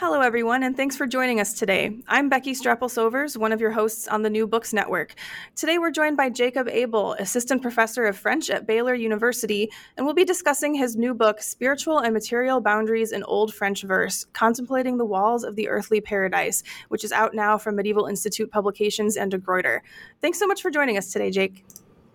[0.00, 1.98] Hello, everyone, and thanks for joining us today.
[2.06, 5.16] I'm Becky Straple-Sovers, one of your hosts on the New Books Network.
[5.56, 10.14] Today, we're joined by Jacob Abell, Assistant Professor of French at Baylor University, and we'll
[10.14, 15.04] be discussing his new book, Spiritual and Material Boundaries in Old French Verse Contemplating the
[15.04, 19.38] Walls of the Earthly Paradise, which is out now from Medieval Institute Publications and De
[19.38, 19.82] Gruyter.
[20.20, 21.66] Thanks so much for joining us today, Jake.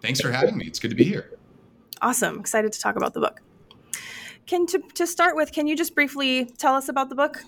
[0.01, 0.67] Thanks for having me.
[0.67, 1.37] It's good to be here.
[2.01, 2.39] Awesome.
[2.39, 3.41] Excited to talk about the book.
[4.45, 7.43] Can to, to start with, can you just briefly tell us about the book?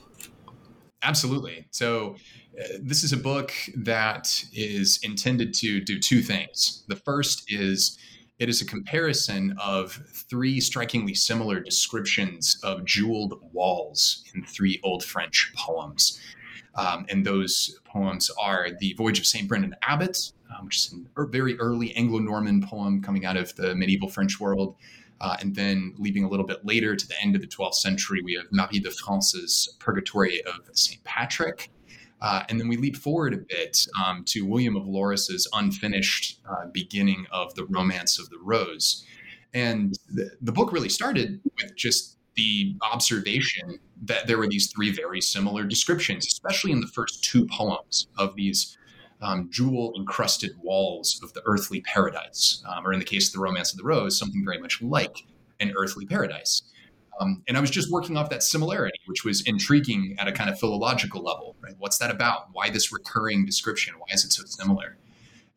[1.05, 1.67] Absolutely.
[1.69, 2.15] So,
[2.59, 6.83] uh, this is a book that is intended to do two things.
[6.87, 7.97] The first is
[8.39, 9.93] it is a comparison of
[10.29, 16.19] three strikingly similar descriptions of jeweled walls in three Old French poems.
[16.75, 19.47] Um, and those poems are The Voyage of St.
[19.47, 20.17] Brendan Abbot,
[20.57, 24.39] um, which is a very early Anglo Norman poem coming out of the medieval French
[24.39, 24.75] world.
[25.21, 28.21] Uh, and then leaving a little bit later to the end of the 12th century,
[28.21, 31.03] we have Marie de France's Purgatory of St.
[31.03, 31.71] Patrick.
[32.21, 36.65] Uh, and then we leap forward a bit um, to William of Lorris's unfinished uh,
[36.71, 39.05] beginning of the Romance of the Rose.
[39.53, 44.91] And the, the book really started with just the observation that there were these three
[44.91, 48.77] very similar descriptions, especially in the first two poems of these
[49.25, 53.39] um, jewel encrusted walls of the earthly paradise, um, or in the case of the
[53.39, 55.25] Romance of the Rose, something very much like
[55.59, 56.61] an earthly paradise.
[57.19, 60.49] Um, and I was just working off that similarity, which was intriguing at a kind
[60.49, 61.55] of philological level.
[61.61, 61.75] Right?
[61.79, 62.49] What's that about?
[62.51, 63.95] Why this recurring description?
[63.97, 64.97] Why is it so similar?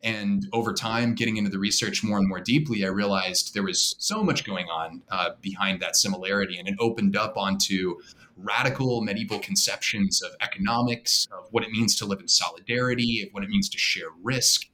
[0.01, 3.95] And over time, getting into the research more and more deeply, I realized there was
[3.99, 7.97] so much going on uh, behind that similarity, and it opened up onto
[8.41, 13.43] radical medieval conceptions of economics, of what it means to live in solidarity, of what
[13.43, 14.67] it means to share risk.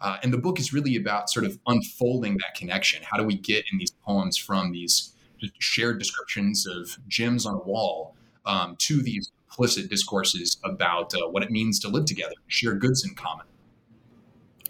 [0.00, 3.02] Uh, and the book is really about sort of unfolding that connection.
[3.08, 5.14] How do we get in these poems from these
[5.58, 11.42] shared descriptions of gems on a wall um, to these implicit discourses about uh, what
[11.42, 13.46] it means to live together, share goods in common?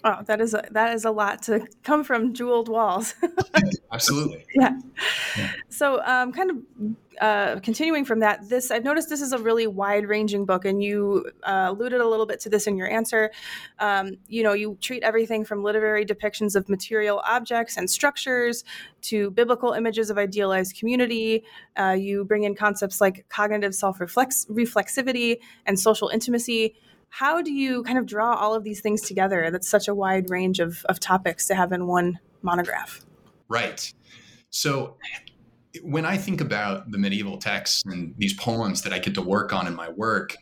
[0.04, 3.14] Oh, that is a, that is a lot to come from jeweled walls.
[3.92, 4.44] Absolutely.
[4.54, 4.76] Yeah.
[5.36, 5.52] yeah.
[5.68, 6.56] So, um, kind of
[7.20, 11.30] uh, continuing from that, this I've noticed this is a really wide-ranging book, and you
[11.44, 13.30] uh, alluded a little bit to this in your answer.
[13.78, 18.64] Um, you know, you treat everything from literary depictions of material objects and structures
[19.02, 21.44] to biblical images of idealized community.
[21.78, 26.74] Uh, you bring in concepts like cognitive self-reflexivity and social intimacy
[27.12, 29.50] how do you kind of draw all of these things together?
[29.50, 33.04] That's such a wide range of, of topics to have in one monograph.
[33.50, 33.92] Right.
[34.48, 34.96] So
[35.82, 39.52] when I think about the medieval texts and these poems that I get to work
[39.52, 40.34] on in my work,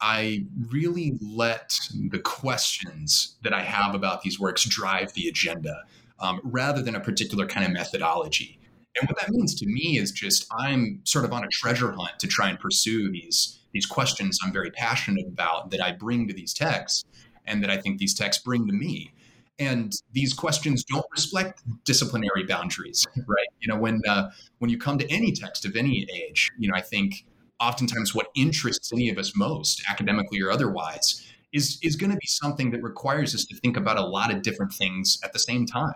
[0.00, 1.76] I really let
[2.10, 5.82] the questions that I have about these works drive the agenda
[6.20, 8.60] um, rather than a particular kind of methodology.
[9.00, 12.20] And what that means to me is just I'm sort of on a treasure hunt
[12.20, 16.32] to try and pursue these these questions I'm very passionate about that I bring to
[16.32, 17.04] these texts
[17.44, 19.12] and that I think these texts bring to me.
[19.58, 23.46] And these questions don't reflect disciplinary boundaries, right?
[23.60, 26.74] You know, when uh, when you come to any text of any age, you know,
[26.74, 27.26] I think
[27.60, 32.26] oftentimes what interests any of us most, academically or otherwise, is is going to be
[32.26, 35.66] something that requires us to think about a lot of different things at the same
[35.66, 35.94] time.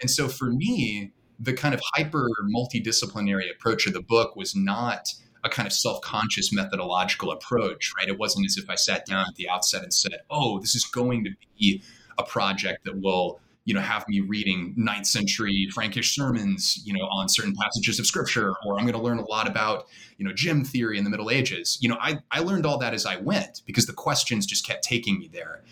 [0.00, 5.08] And so, for me, the kind of hyper multidisciplinary approach of the book was not
[5.46, 8.08] a kind of self-conscious methodological approach, right?
[8.08, 10.84] It wasn't as if I sat down at the outset and said, "Oh, this is
[10.84, 11.82] going to be
[12.18, 17.04] a project that will." You know, have me reading ninth century Frankish sermons, you know,
[17.06, 19.88] on certain passages of scripture, or I'm going to learn a lot about,
[20.18, 21.76] you know, gem theory in the Middle Ages.
[21.80, 24.84] You know, I, I learned all that as I went because the questions just kept
[24.84, 25.64] taking me there.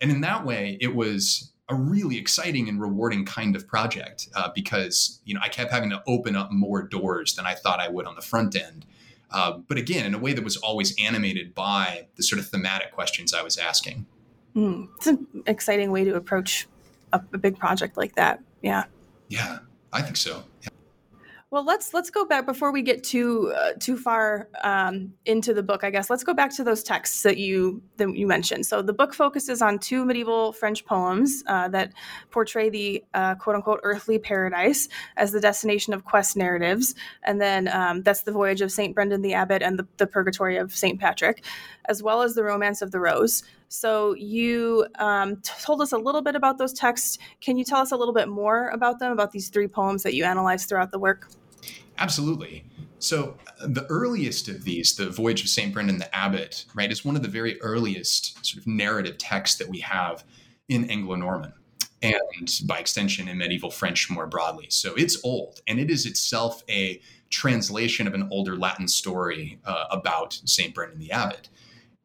[0.00, 4.50] And in that way, it was a really exciting and rewarding kind of project uh,
[4.54, 7.88] because you know I kept having to open up more doors than I thought I
[7.88, 8.84] would on the front end.
[9.32, 12.92] Uh, but again, in a way that was always animated by the sort of thematic
[12.92, 14.06] questions I was asking.
[14.56, 16.66] Mm, it's an exciting way to approach
[17.12, 18.42] a, a, big project like that.
[18.62, 18.84] Yeah.
[19.28, 19.60] Yeah,
[19.92, 20.42] I think so.
[20.62, 20.69] Yeah.
[21.52, 25.64] Well, let's let's go back before we get too uh, too far um, into the
[25.64, 25.82] book.
[25.82, 28.66] I guess let's go back to those texts that you that you mentioned.
[28.66, 31.92] So the book focuses on two medieval French poems uh, that
[32.30, 36.94] portray the uh, quote unquote earthly paradise as the destination of quest narratives,
[37.24, 40.56] and then um, that's the voyage of Saint Brendan the Abbot and the, the Purgatory
[40.56, 41.44] of Saint Patrick,
[41.86, 43.42] as well as the Romance of the Rose.
[43.66, 47.18] So you um, told us a little bit about those texts.
[47.40, 50.14] Can you tell us a little bit more about them, about these three poems that
[50.14, 51.28] you analyzed throughout the work?
[52.00, 52.64] Absolutely.
[52.98, 57.04] So uh, the earliest of these, the Voyage of Saint Brendan the Abbot, right, is
[57.04, 60.24] one of the very earliest sort of narrative texts that we have
[60.68, 61.52] in Anglo-Norman
[62.02, 64.66] and by extension in medieval French more broadly.
[64.70, 69.84] So it's old, and it is itself a translation of an older Latin story uh,
[69.90, 71.48] about Saint Brendan the Abbot.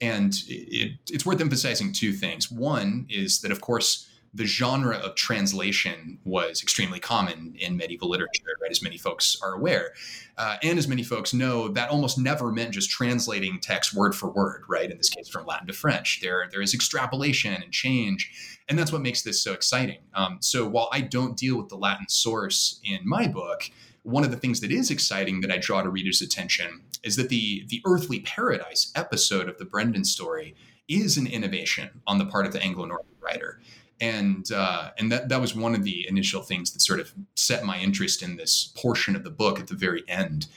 [0.02, 2.52] And it, it's worth emphasizing two things.
[2.52, 8.44] One is that, of course, the genre of translation was extremely common in medieval literature,
[8.62, 8.70] right?
[8.70, 9.94] As many folks are aware.
[10.38, 14.30] Uh, and as many folks know, that almost never meant just translating text word for
[14.30, 14.92] word, right?
[14.92, 16.20] In this case, from Latin to French.
[16.22, 18.60] There, there is extrapolation and change.
[18.68, 20.00] And that's what makes this so exciting.
[20.14, 23.72] Um, so while I don't deal with the Latin source in my book,
[24.04, 27.30] one of the things that is exciting that I draw to readers' attention is that
[27.30, 30.56] the the earthly paradise episode of the Brendan story
[30.88, 33.60] is an innovation on the part of the Anglo-Norman writer
[34.02, 37.64] and uh, and that that was one of the initial things that sort of set
[37.64, 40.48] my interest in this portion of the book at the very end.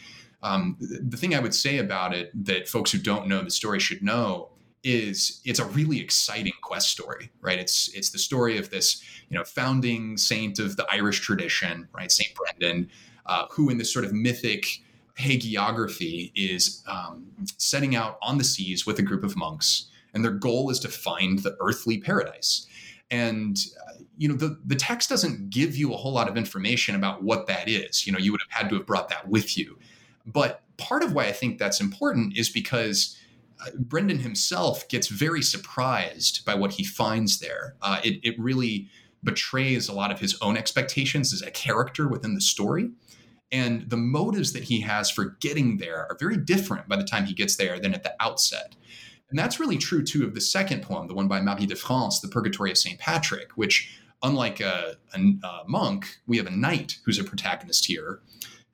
[0.43, 3.81] Um, the, thing I would say about it that folks who don't know the story
[3.81, 4.50] should know
[4.85, 7.58] is it's a really exciting quest story, right?
[7.58, 12.11] It's it's the story of this you know founding saint of the Irish tradition, right,
[12.11, 12.90] Saint Brendan,
[13.26, 14.67] uh, who in this sort of mythic
[15.17, 17.26] hagiography is um,
[17.56, 20.88] setting out on the seas with a group of monks, and their goal is to
[20.88, 22.67] find the earthly paradise
[23.10, 23.58] and
[24.16, 27.46] you know the the text doesn't give you a whole lot of information about what
[27.46, 28.06] that is.
[28.06, 29.78] You know you would have had to have brought that with you.
[30.26, 33.19] But part of why i think that's important is because
[33.60, 37.75] uh, brendan himself gets very surprised by what he finds there.
[37.82, 38.88] Uh, it, it really
[39.22, 42.90] betrays a lot of his own expectations as a character within the story.
[43.50, 47.25] And the motives that he has for getting there are very different by the time
[47.25, 48.76] he gets there than at the outset
[49.30, 52.20] and that's really true too of the second poem, the one by Marie de France,
[52.20, 52.98] The Purgatory of St.
[52.98, 58.20] Patrick, which, unlike a, a, a, monk, we have a knight who's a protagonist here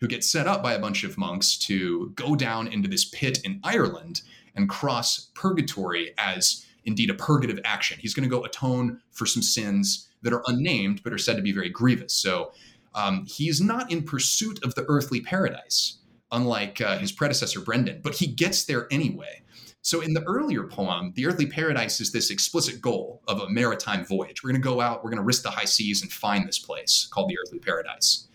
[0.01, 3.39] who gets set up by a bunch of monks to go down into this pit
[3.45, 4.23] in Ireland
[4.55, 7.99] and cross purgatory as indeed a purgative action.
[8.01, 11.43] He's going to go atone for some sins that are unnamed but are said to
[11.43, 12.12] be very grievous.
[12.12, 12.53] So
[12.95, 15.99] um, he's not in pursuit of the earthly paradise,
[16.31, 19.43] unlike uh, his predecessor Brendan, but he gets there anyway.
[19.85, 24.03] So in the earlier poem, the earthly paradise is this explicit goal of a maritime
[24.03, 24.43] voyage.
[24.43, 26.58] We're going to go out, we're going to risk the high seas and find this
[26.58, 28.29] place called the earthly paradise.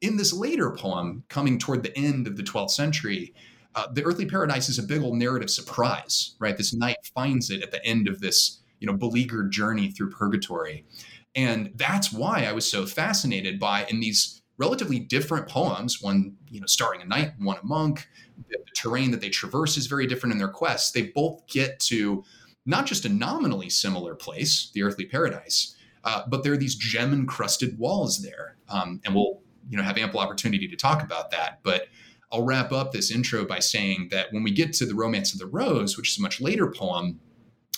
[0.00, 3.34] In this later poem, coming toward the end of the 12th century,
[3.74, 6.56] uh, the earthly paradise is a big old narrative surprise, right?
[6.56, 10.86] This knight finds it at the end of this, you know, beleaguered journey through purgatory.
[11.34, 16.60] And that's why I was so fascinated by in these relatively different poems, one, you
[16.60, 18.08] know, starring a knight, one a monk,
[18.48, 20.90] the, terrain that they traverse is very different in their quests.
[20.90, 22.24] They both get to
[22.66, 27.12] not just a nominally similar place, the earthly paradise, uh, but there are these gem
[27.12, 28.56] encrusted walls there.
[28.68, 31.60] Um, and we'll you know have ample opportunity to talk about that.
[31.62, 31.88] But
[32.32, 35.38] I'll wrap up this intro by saying that when we get to the Romance of
[35.38, 37.20] the Rose, which is a much later poem,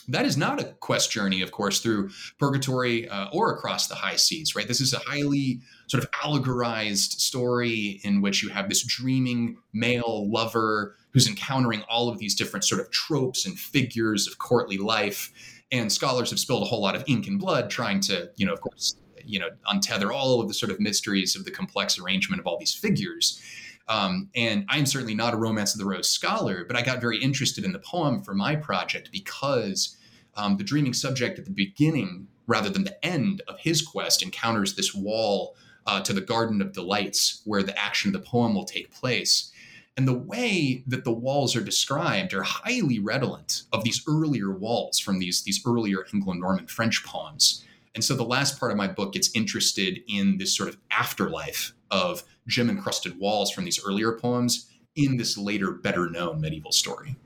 [0.09, 4.17] that is not a quest journey, of course, through purgatory uh, or across the high
[4.17, 4.69] seas, right?
[4.69, 10.31] This is a highly sort of allegorized story in which you have this dreaming male
[10.31, 15.33] lover who's encountering all of these different sort of tropes and figures of courtly life.
[15.73, 18.53] And scholars have spilled a whole lot of ink and blood trying to, you know,
[18.53, 22.41] of course, you know, untether all of the sort of mysteries of the complex arrangement
[22.41, 23.41] of all these figures.
[23.89, 27.19] Um, and I'm certainly not a Romance of the Rose scholar, but I got very
[27.19, 29.96] interested in the poem for my project because
[30.37, 34.75] um, the dreaming subject at the beginning, rather than the end of his quest, encounters
[34.75, 38.65] this wall uh, to the Garden of Delights where the action of the poem will
[38.65, 39.53] take place.
[39.97, 44.99] And the way that the walls are described are highly redolent of these earlier walls
[44.99, 47.65] from these, these earlier Anglo Norman French poems.
[47.95, 51.73] And so the last part of my book gets interested in this sort of afterlife
[51.91, 57.17] of gem encrusted walls from these earlier poems in this later, better known medieval story.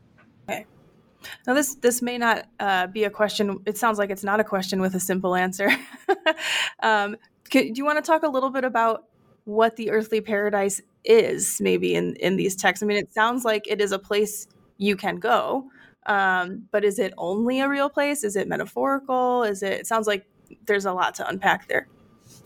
[0.49, 0.67] Okay.
[1.47, 3.61] Now, this this may not uh, be a question.
[3.67, 5.71] It sounds like it's not a question with a simple answer.
[6.83, 7.17] um,
[7.51, 9.05] do you want to talk a little bit about
[9.45, 12.83] what the earthly paradise is, maybe in in these texts?
[12.83, 14.47] I mean, it sounds like it is a place
[14.79, 15.71] you can go,
[16.07, 18.25] um, but is it only a real place?
[18.25, 19.43] Is it metaphorical?
[19.43, 19.73] Is it?
[19.73, 20.27] It sounds like
[20.67, 21.89] there's a lot to unpack there.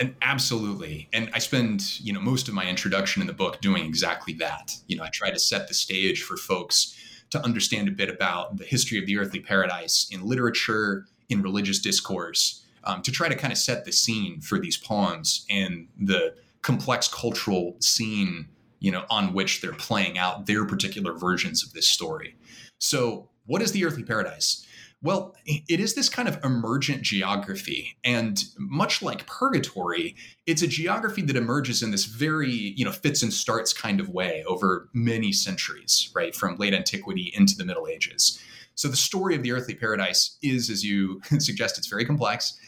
[0.01, 1.09] And absolutely.
[1.13, 4.77] And I spend, you know, most of my introduction in the book doing exactly that.
[4.89, 6.97] You know, I try to set the stage for folks
[7.35, 11.81] to understand a bit about the history of the earthly paradise in literature, in religious
[11.81, 16.33] discourse, um, to try to kind of set the scene for these poems and the
[16.63, 18.47] complex cultural scene,
[18.79, 22.37] you know, on which they're playing out their particular versions of this story.
[22.79, 24.64] So, what is the earthly paradise?
[25.05, 27.99] Well, it is this kind of emergent geography.
[28.05, 33.23] And much like purgatory, it's a geography that emerges in this very, you know, fits
[33.23, 36.35] and starts kind of way over many centuries, right?
[36.35, 38.41] From late antiquity into the Middle Ages.
[38.77, 42.59] So the story of the earthly paradise is, as you suggest, it's very complex.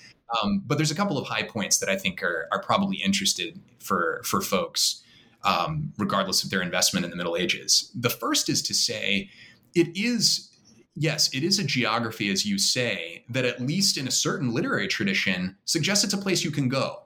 [0.42, 3.58] Um, but there's a couple of high points that I think are, are probably interested
[3.78, 5.02] for, for folks,
[5.42, 7.90] um, regardless of their investment in the Middle Ages.
[7.98, 9.30] The first is to say
[9.74, 10.50] it is
[10.96, 14.88] yes, it is a geography, as you say, that at least in a certain literary
[14.88, 17.02] tradition suggests it's a place you can go.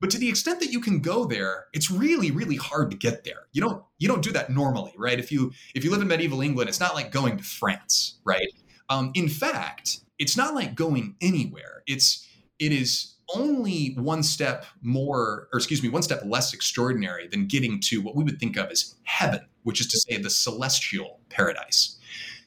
[0.00, 3.24] But to the extent that you can go there, it's really, really hard to get
[3.24, 3.46] there.
[3.52, 5.18] You don't you don't do that normally, right?
[5.18, 8.48] If you if you live in medieval England, it's not like going to France, right?
[8.90, 11.84] Um, in fact, it's not like going anywhere.
[11.86, 12.28] It's
[12.58, 17.80] it is only one step more, or excuse me, one step less extraordinary than getting
[17.80, 21.98] to what we would think of as heaven, which is to say the celestial paradise.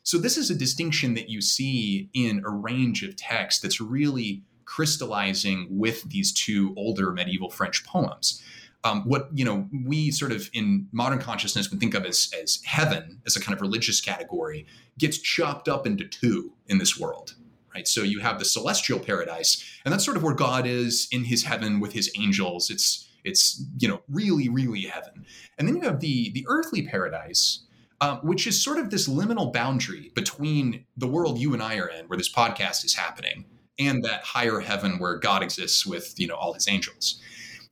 [0.08, 4.42] So this is a distinction that you see in a range of texts that's really
[4.64, 8.42] crystallizing with these two older medieval French poems.
[8.86, 12.62] Um, what you know we sort of in modern consciousness would think of as, as
[12.64, 14.66] heaven as a kind of religious category
[14.98, 17.36] gets chopped up into two in this world
[17.76, 17.86] right?
[17.86, 21.44] So you have the celestial paradise and that's sort of where god is in his
[21.44, 22.70] heaven with his angels.
[22.70, 25.26] It's it's you know really really heaven.
[25.58, 27.67] And then you have the the earthly paradise
[28.02, 31.88] um, which is sort of this liminal boundary between the world you and I are
[31.88, 33.46] in, where this podcast is happening,
[33.80, 37.22] and that higher heaven where God exists with you know all His angels.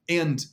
[0.10, 0.46] And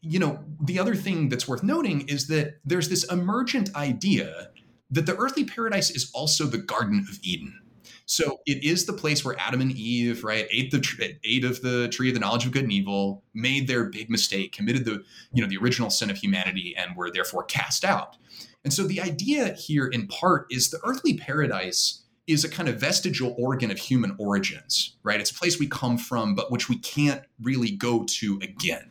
[0.00, 4.50] you know the other thing that's worth noting is that there's this emergent idea
[4.90, 7.60] that the earthly paradise is also the Garden of Eden.
[8.06, 11.88] So it is the place where Adam and Eve, right, ate the ate of the
[11.88, 15.40] tree of the knowledge of good and evil, made their big mistake, committed the you
[15.40, 18.16] know the original sin of humanity, and were therefore cast out.
[18.64, 22.78] And so the idea here, in part, is the earthly paradise is a kind of
[22.78, 25.20] vestigial organ of human origins, right?
[25.20, 28.90] It's a place we come from, but which we can't really go to again,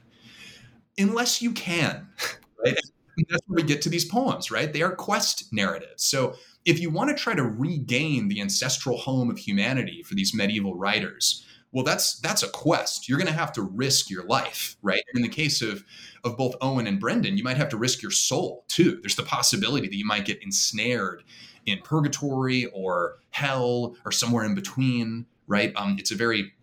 [0.98, 2.08] unless you can,
[2.66, 2.78] right?
[3.16, 4.72] And that's where we get to these poems, right?
[4.72, 6.04] They are quest narratives.
[6.04, 6.36] So
[6.66, 10.76] if you want to try to regain the ancestral home of humanity for these medieval
[10.76, 13.08] writers, well, that's that's a quest.
[13.08, 15.04] You're going to have to risk your life, right?
[15.14, 15.84] In the case of
[16.24, 19.00] of both Owen and Brendan, you might have to risk your soul too.
[19.02, 21.24] There's the possibility that you might get ensnared
[21.66, 25.72] in purgatory or hell or somewhere in between, right?
[25.76, 26.54] Um, it's a very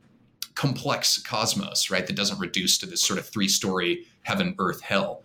[0.55, 2.07] complex cosmos, right?
[2.07, 5.23] That doesn't reduce to this sort of three story heaven, earth, hell,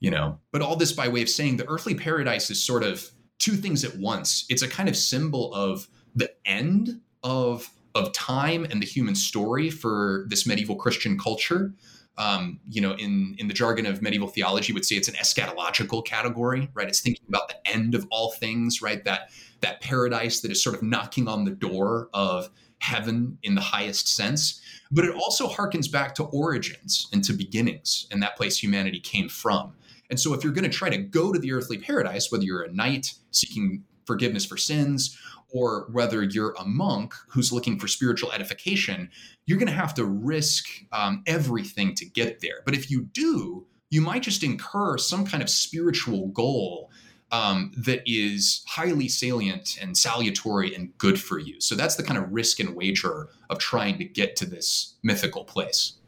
[0.00, 0.40] you know.
[0.50, 3.84] But all this by way of saying the earthly paradise is sort of two things
[3.84, 4.46] at once.
[4.50, 9.70] It's a kind of symbol of the end of of time and the human story
[9.70, 11.72] for this medieval Christian culture,
[12.18, 16.04] um, you know, in in the jargon of medieval theology, would say it's an eschatological
[16.04, 16.88] category, right?
[16.88, 19.04] It's thinking about the end of all things, right?
[19.04, 19.30] That
[19.60, 24.08] that paradise that is sort of knocking on the door of heaven in the highest
[24.08, 24.60] sense.
[24.90, 29.28] But it also harkens back to origins and to beginnings and that place humanity came
[29.28, 29.74] from.
[30.10, 32.62] And so, if you're going to try to go to the earthly paradise, whether you're
[32.62, 35.16] a knight seeking forgiveness for sins
[35.52, 39.10] or whether you're a monk who's looking for spiritual edification,
[39.46, 42.62] you're going to have to risk um, everything to get there.
[42.64, 46.90] But if you do, you might just incur some kind of spiritual goal
[47.32, 51.60] um, that is highly salient and salutary and good for you.
[51.60, 55.44] So that's the kind of risk and wager of trying to get to this mythical
[55.44, 55.99] place.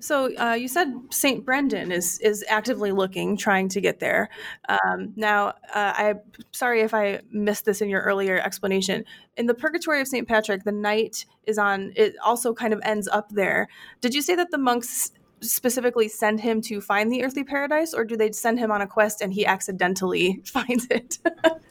[0.00, 4.28] So uh, you said Saint Brendan is is actively looking, trying to get there.
[4.68, 6.20] Um, now, uh, I'm
[6.52, 9.04] sorry if I missed this in your earlier explanation.
[9.36, 11.92] In the Purgatory of Saint Patrick, the knight is on.
[11.96, 13.68] It also kind of ends up there.
[14.00, 15.12] Did you say that the monks
[15.44, 18.86] specifically send him to find the earthly paradise or do they send him on a
[18.86, 21.18] quest and he accidentally finds it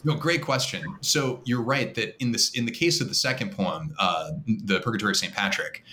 [0.04, 3.52] no great question so you're right that in this in the case of the second
[3.52, 5.84] poem uh, the purgatory of st patrick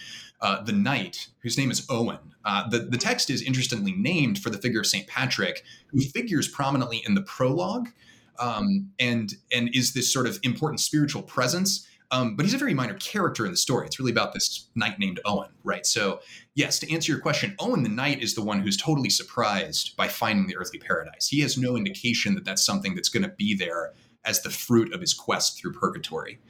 [0.42, 4.50] uh, the knight whose name is owen uh, the, the text is interestingly named for
[4.50, 7.88] the figure of st patrick who figures prominently in the prologue
[8.38, 12.74] um, and and is this sort of important spiritual presence um, but he's a very
[12.74, 13.86] minor character in the story.
[13.86, 15.86] It's really about this knight named Owen, right?
[15.86, 16.20] So,
[16.54, 20.08] yes, to answer your question, Owen the knight is the one who's totally surprised by
[20.08, 21.28] finding the earthly paradise.
[21.28, 23.92] He has no indication that that's something that's going to be there
[24.24, 26.40] as the fruit of his quest through purgatory,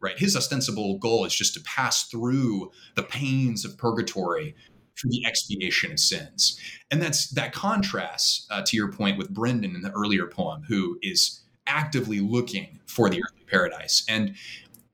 [0.00, 0.18] right?
[0.18, 4.54] His ostensible goal is just to pass through the pains of purgatory
[4.94, 6.58] for the expiation of sins.
[6.90, 10.98] And that's that contrasts uh, to your point with Brendan in the earlier poem, who
[11.02, 14.04] is actively looking for the earthly paradise.
[14.08, 14.34] And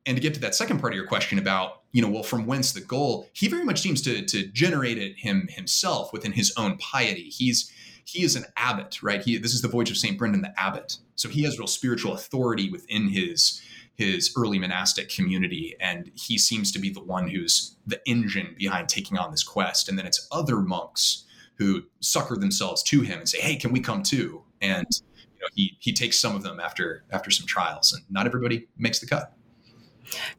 [0.06, 2.46] and to get to that second part of your question about you know well from
[2.46, 6.52] whence the goal he very much seems to to generate it him himself within his
[6.56, 7.72] own piety he's
[8.04, 10.98] he is an abbot right he this is the voyage of saint brendan the abbot
[11.14, 13.62] so he has real spiritual authority within his
[13.96, 18.88] his early monastic community and he seems to be the one who's the engine behind
[18.88, 21.24] taking on this quest and then it's other monks
[21.56, 24.86] who succor themselves to him and say hey can we come too and
[25.16, 28.66] you know he he takes some of them after after some trials and not everybody
[28.76, 29.34] makes the cut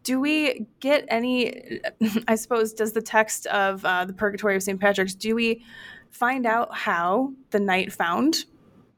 [0.04, 1.82] do we get any?
[2.28, 4.80] I suppose does the text of uh, the Purgatory of St.
[4.80, 5.16] Patrick's?
[5.16, 5.64] Do we
[6.12, 8.46] find out how the knight found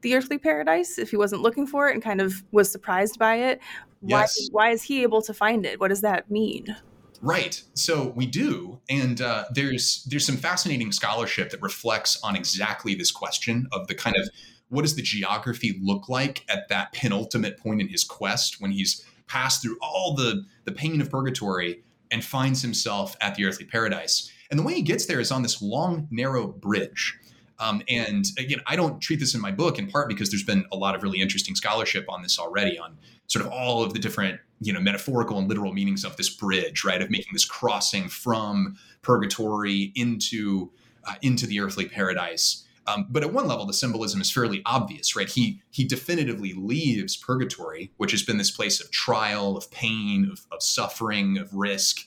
[0.02, 3.36] the earthly paradise if he wasn't looking for it and kind of was surprised by
[3.36, 3.60] it?
[4.02, 4.48] Yes.
[4.50, 5.80] Why, why is he able to find it?
[5.80, 6.76] What does that mean?
[7.20, 7.62] Right.
[7.74, 13.10] So we do, and uh, there's there's some fascinating scholarship that reflects on exactly this
[13.10, 14.28] question of the kind of
[14.68, 19.04] what does the geography look like at that penultimate point in his quest when he's
[19.26, 24.30] passed through all the the pain of purgatory and finds himself at the earthly paradise.
[24.50, 27.18] And the way he gets there is on this long, narrow bridge.
[27.58, 30.64] Um, and again, I don't treat this in my book in part because there's been
[30.72, 32.96] a lot of really interesting scholarship on this already, on
[33.28, 36.84] sort of all of the different, you know, metaphorical and literal meanings of this bridge,
[36.84, 37.00] right?
[37.00, 40.70] Of making this crossing from purgatory into
[41.04, 42.64] uh, into the earthly paradise.
[42.86, 45.28] Um, but at one level, the symbolism is fairly obvious, right?
[45.28, 50.46] He he definitively leaves purgatory, which has been this place of trial, of pain, of,
[50.50, 52.00] of suffering, of risk,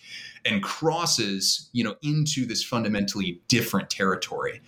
[0.43, 4.61] and crosses, you know, into this fundamentally different territory.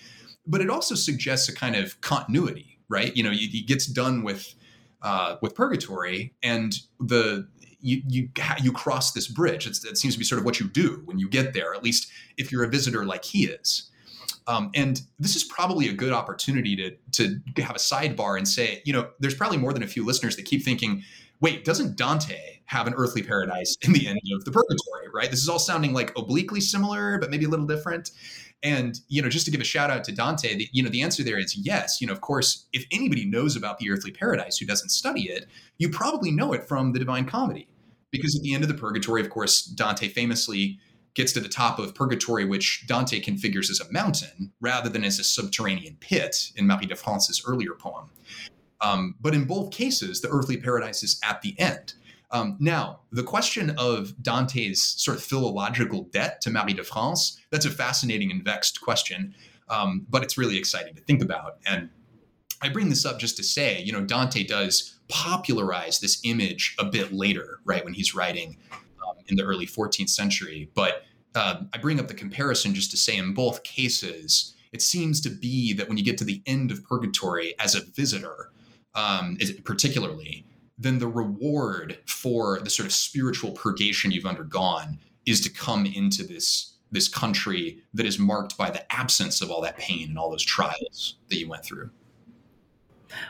[0.46, 3.16] But it also suggests a kind of continuity, right?
[3.18, 4.54] You know, he, he gets done with
[5.04, 7.48] uh, with purgatory, and the
[7.82, 8.30] you you
[8.62, 9.68] you cross this bridge.
[9.68, 11.74] It's, it seems to be sort of what you do when you get there.
[11.76, 13.90] At least if you're a visitor like he is.
[14.46, 18.82] Um, and this is probably a good opportunity to to have a sidebar and say,
[18.86, 21.04] you know, there's probably more than a few listeners that keep thinking,
[21.40, 25.30] wait, doesn't Dante have an earthly paradise in the end of the purgatory, right?
[25.30, 28.12] This is all sounding like obliquely similar, but maybe a little different.
[28.64, 31.02] And you know, just to give a shout out to Dante, the, you know, the
[31.02, 32.00] answer there is yes.
[32.00, 35.48] You know, of course, if anybody knows about the earthly paradise who doesn't study it,
[35.78, 37.68] you probably know it from the Divine Comedy,
[38.12, 40.80] because at the end of the Purgatory, of course, Dante famously
[41.16, 45.20] gets to the top of purgatory, which Dante configures as a mountain rather than as
[45.20, 48.10] a subterranean pit in Marie de France's earlier poem.
[48.82, 51.94] Um, but in both cases, the earthly paradise is at the end.
[52.34, 57.66] Um, now, the question of Dante's sort of philological debt to Marie de France, that's
[57.66, 59.36] a fascinating and vexed question,
[59.70, 61.58] um, but it's really exciting to think about.
[61.68, 61.90] And
[62.62, 66.86] I bring this up just to say, you know, Dante does popularize this image a
[66.86, 68.58] bit later, right, when he's writing
[69.28, 70.70] in the early 14th century.
[70.74, 71.04] But
[71.36, 75.30] uh, I bring up the comparison just to say in both cases, it seems to
[75.30, 78.52] be that when you get to the end of purgatory as a visitor,
[78.96, 80.46] um, particularly,
[80.84, 86.24] then the reward for the sort of spiritual purgation you've undergone is to come into
[86.24, 90.30] this this country that is marked by the absence of all that pain and all
[90.30, 91.90] those trials that you went through.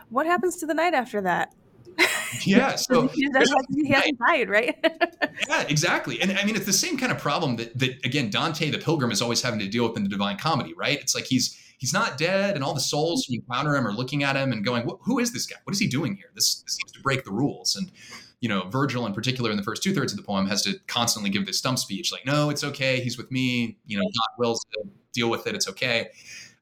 [0.10, 1.54] What happens to the knight after that?
[2.46, 4.76] Yeah, so he, hasn't died, right?
[5.48, 6.20] yeah, exactly.
[6.20, 9.12] And I mean, it's the same kind of problem that that again Dante the Pilgrim
[9.12, 11.00] is always having to deal with in the Divine Comedy, right?
[11.00, 14.24] It's like he's he's not dead, and all the souls who encounter him are looking
[14.24, 15.58] at him and going, "Who is this guy?
[15.66, 16.32] What is he doing here?
[16.34, 17.92] This, this seems to break the rules." And
[18.40, 20.80] you know, Virgil in particular in the first two thirds of the poem has to
[20.88, 23.02] constantly give this stump speech, like, "No, it's okay.
[23.02, 23.80] He's with me.
[23.86, 25.56] You know, God wills to deal with it.
[25.56, 26.12] It's okay."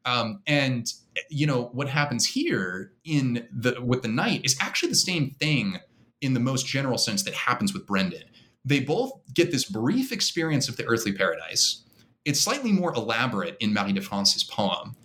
[0.05, 0.91] Um, and
[1.29, 5.77] you know what happens here in the with the knight is actually the same thing
[6.21, 8.23] in the most general sense that happens with Brendan.
[8.65, 11.84] They both get this brief experience of the earthly paradise.
[12.25, 14.95] It's slightly more elaborate in Marie de France's poem,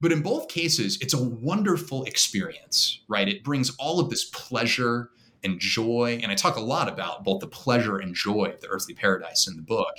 [0.00, 3.28] but in both cases, it's a wonderful experience, right?
[3.28, 5.10] It brings all of this pleasure
[5.44, 6.18] and joy.
[6.22, 9.46] And I talk a lot about both the pleasure and joy of the earthly paradise
[9.46, 9.94] in the book.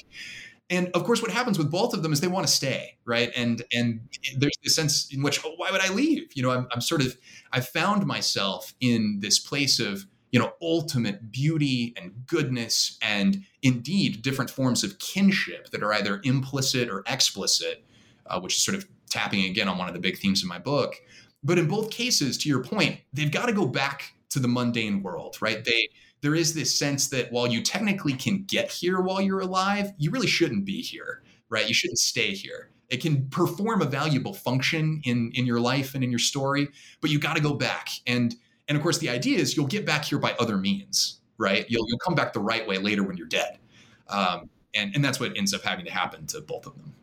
[0.69, 3.31] and of course what happens with both of them is they want to stay right
[3.35, 3.99] and and
[4.37, 7.05] there's this sense in which oh, why would i leave you know I'm, I'm sort
[7.05, 7.15] of
[7.51, 14.21] i found myself in this place of you know ultimate beauty and goodness and indeed
[14.23, 17.85] different forms of kinship that are either implicit or explicit
[18.27, 20.59] uh, which is sort of tapping again on one of the big themes of my
[20.59, 20.95] book
[21.43, 25.01] but in both cases to your point they've got to go back to the mundane
[25.01, 25.89] world right they
[26.25, 30.09] there is this sense that while you technically can get here while you're alive, you
[30.09, 31.67] really shouldn't be here, right?
[31.67, 32.71] You shouldn't stay here.
[32.89, 36.67] It can perform a valuable function in in your life and in your story,
[36.99, 37.89] but you got to go back.
[38.07, 38.35] And
[38.67, 41.63] and of course, the idea is you'll get back here by other means, right?
[41.69, 43.59] You'll you'll come back the right way later when you're dead,
[44.07, 46.93] um, and and that's what ends up having to happen to both of them.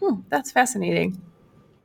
[0.00, 1.18] Hmm, that's fascinating.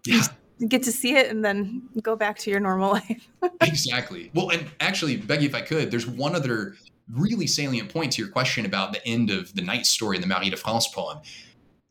[0.05, 0.27] Yeah
[0.67, 3.27] get to see it and then go back to your normal life.
[3.61, 4.31] exactly.
[4.33, 6.75] Well, and actually, Becky, if I could, there's one other
[7.11, 10.27] really salient point to your question about the end of the knight story in the
[10.27, 11.19] Marie de France poem.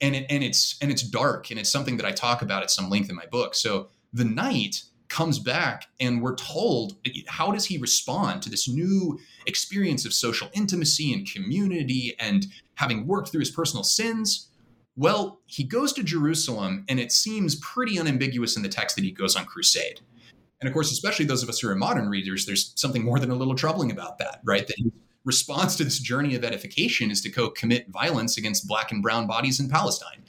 [0.00, 2.70] And it, and it's and it's dark and it's something that I talk about at
[2.70, 3.54] some length in my book.
[3.54, 6.96] So the knight comes back and we're told
[7.28, 13.06] how does he respond to this new experience of social intimacy and community and having
[13.06, 14.48] worked through his personal sins
[14.96, 19.10] well, he goes to Jerusalem, and it seems pretty unambiguous in the text that he
[19.10, 20.00] goes on crusade.
[20.60, 23.30] And of course, especially those of us who are modern readers, there's something more than
[23.30, 24.66] a little troubling about that, right?
[24.66, 24.92] That his
[25.24, 29.26] response to this journey of edification is to go commit violence against black and brown
[29.26, 30.22] bodies in Palestine.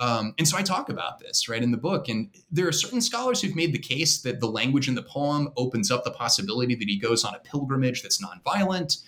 [0.00, 2.08] Um, and so I talk about this, right, in the book.
[2.08, 5.50] And there are certain scholars who've made the case that the language in the poem
[5.56, 9.02] opens up the possibility that he goes on a pilgrimage that's nonviolent.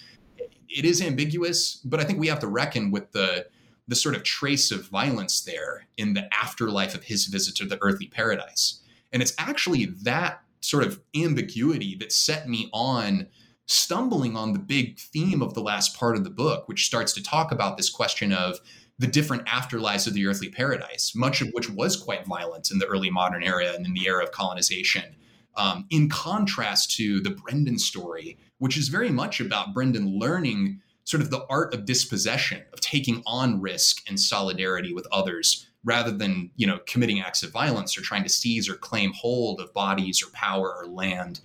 [0.69, 3.47] It is ambiguous, but I think we have to reckon with the
[3.91, 7.79] the sort of trace of violence there in the afterlife of his visit to the
[7.83, 8.81] earthly paradise.
[9.13, 13.27] And it's actually that sort of ambiguity that set me on
[13.67, 17.23] stumbling on the big theme of the last part of the book, which starts to
[17.23, 18.61] talk about this question of
[19.01, 22.87] the different afterlives of the earthly paradise, much of which was quite violent in the
[22.87, 25.17] early modern era and in the era of colonization.
[25.57, 31.23] Um, in contrast to the Brendan story, which is very much about Brendan learning sort
[31.23, 36.51] of the art of dispossession, of taking on risk and solidarity with others rather than,
[36.57, 40.23] you know, committing acts of violence or trying to seize or claim hold of bodies
[40.23, 41.41] or power or land.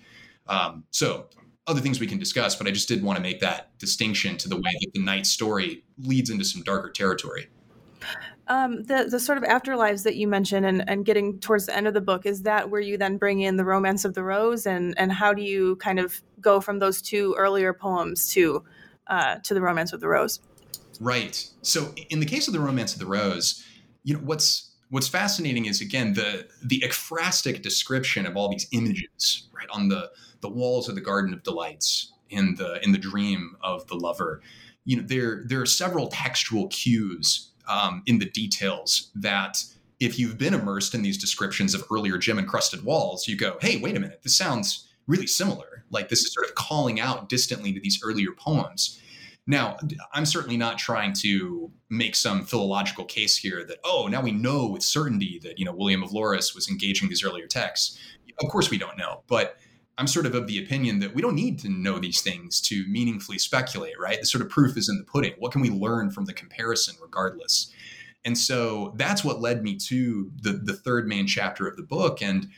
[0.46, 1.28] Um, so
[1.66, 4.48] other things we can discuss, but I just did want to make that distinction to
[4.48, 7.48] the way that the knight story leads into some darker territory.
[8.48, 11.88] Um, the the sort of afterlives that you mentioned and, and getting towards the end
[11.88, 14.66] of the book is that where you then bring in the romance of the rose
[14.66, 18.62] and and how do you kind of go from those two earlier poems to
[19.08, 20.40] uh, to the Romance of the Rose.
[21.00, 21.48] Right.
[21.62, 23.64] So in the case of the Romance of the Rose,
[24.04, 29.48] you know what's what's fascinating is again the the ekphrastic description of all these images
[29.52, 33.56] right on the the walls of the Garden of Delights in the in the dream
[33.62, 34.42] of the lover.
[34.84, 39.62] You know there there are several textual cues um, in the details that
[39.98, 43.78] if you've been immersed in these descriptions of earlier gem encrusted walls, you go, hey,
[43.78, 45.84] wait a minute, this sounds really similar.
[45.90, 49.00] Like this is sort of calling out distantly to these earlier poems.
[49.46, 49.76] Now,
[50.12, 54.66] I'm certainly not trying to make some philological case here that, oh, now we know
[54.66, 57.96] with certainty that, you know, William of Lorris was engaging these earlier texts.
[58.42, 59.56] Of course we don't know, but
[59.98, 62.84] I'm sort of of the opinion that we don't need to know these things to
[62.88, 64.20] meaningfully speculate, right?
[64.20, 65.32] The sort of proof is in the pudding.
[65.38, 67.72] What can we learn from the comparison regardless?
[68.24, 72.20] And so that's what led me to the the third main chapter of the book
[72.20, 72.48] and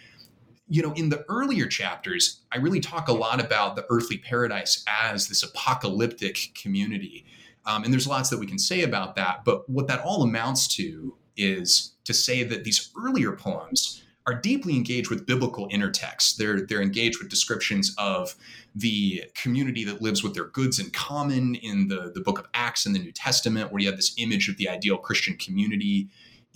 [0.69, 4.85] you know, in the earlier chapters, I really talk a lot about the earthly paradise
[4.87, 7.25] as this apocalyptic community.
[7.65, 9.45] Um, and there's lots that we can say about that.
[9.45, 14.77] But what that all amounts to is to say that these earlier poems are deeply
[14.77, 16.37] engaged with biblical intertexts.
[16.37, 18.35] They're, they're engaged with descriptions of
[18.75, 22.85] the community that lives with their goods in common in the, the book of Acts
[22.85, 26.09] in the New Testament, where you have this image of the ideal Christian community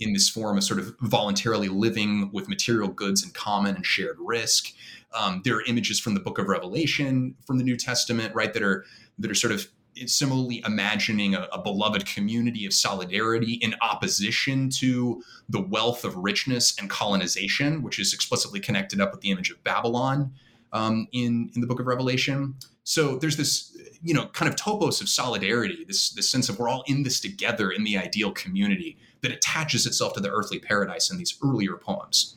[0.03, 4.17] in this form of sort of voluntarily living with material goods in common and shared
[4.19, 4.73] risk.
[5.13, 8.63] Um, there are images from the Book of Revelation from the New Testament, right, that
[8.63, 8.85] are
[9.19, 9.67] that are sort of
[10.07, 16.75] similarly imagining a, a, beloved community of solidarity in opposition to the wealth of richness
[16.79, 20.33] and colonization, which is explicitly connected up with the image of Babylon
[20.71, 22.55] um, in in the Book of Revelation.
[22.83, 26.69] So there's this, you know, kind of topos of solidarity, this this sense of we're
[26.69, 31.09] all in this together in the ideal community that attaches itself to the earthly paradise
[31.09, 32.35] in these earlier poems.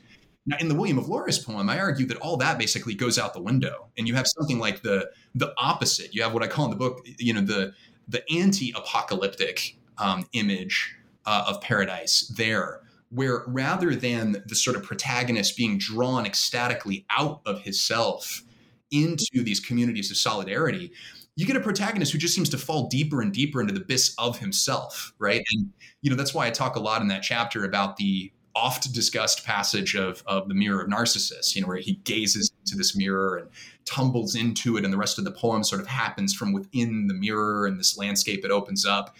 [0.48, 3.35] Now, in the William of Lorris poem, I argue that all that basically goes out
[3.35, 6.14] the window, and you have something like the the opposite.
[6.14, 7.72] You have what I call in the book, you know, the
[8.09, 10.94] the anti-apocalyptic um, image
[11.26, 17.40] uh, of paradise there, where rather than the sort of protagonist being drawn ecstatically out
[17.44, 18.44] of his self
[18.90, 20.92] into these communities of solidarity,
[21.37, 24.14] you get a protagonist who just seems to fall deeper and deeper into the abyss
[24.18, 25.42] of himself, right?
[25.53, 25.70] And
[26.01, 29.44] you know that's why I talk a lot in that chapter about the oft discussed
[29.44, 33.37] passage of, of the mirror of narcissus you know where he gazes into this mirror
[33.37, 33.51] and
[33.85, 37.12] tumbles into it and the rest of the poem sort of happens from within the
[37.12, 39.14] mirror and this landscape it opens up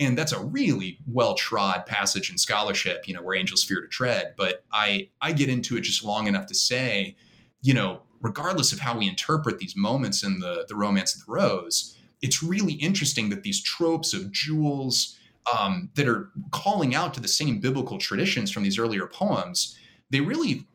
[0.00, 3.86] and that's a really well trod passage in scholarship you know where angels fear to
[3.86, 7.14] tread but i i get into it just long enough to say
[7.62, 11.32] you know regardless of how we interpret these moments in the the romance of the
[11.32, 15.18] rose it's really interesting that these tropes of jewels
[15.52, 19.76] um, that are calling out to the same biblical traditions from these earlier poems,
[20.10, 20.66] they really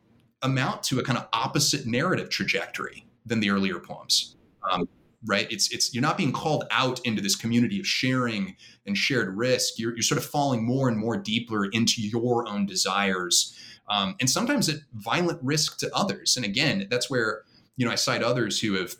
[0.42, 4.36] amount to a kind of opposite narrative trajectory than the earlier poems.
[4.70, 4.88] Um,
[5.26, 5.50] right?
[5.50, 8.56] It's it's you're not being called out into this community of sharing
[8.86, 9.78] and shared risk.
[9.78, 13.56] You're you're sort of falling more and more deeper into your own desires,
[13.88, 16.36] um, and sometimes at violent risk to others.
[16.36, 17.42] And again, that's where
[17.76, 18.94] you know I cite others who have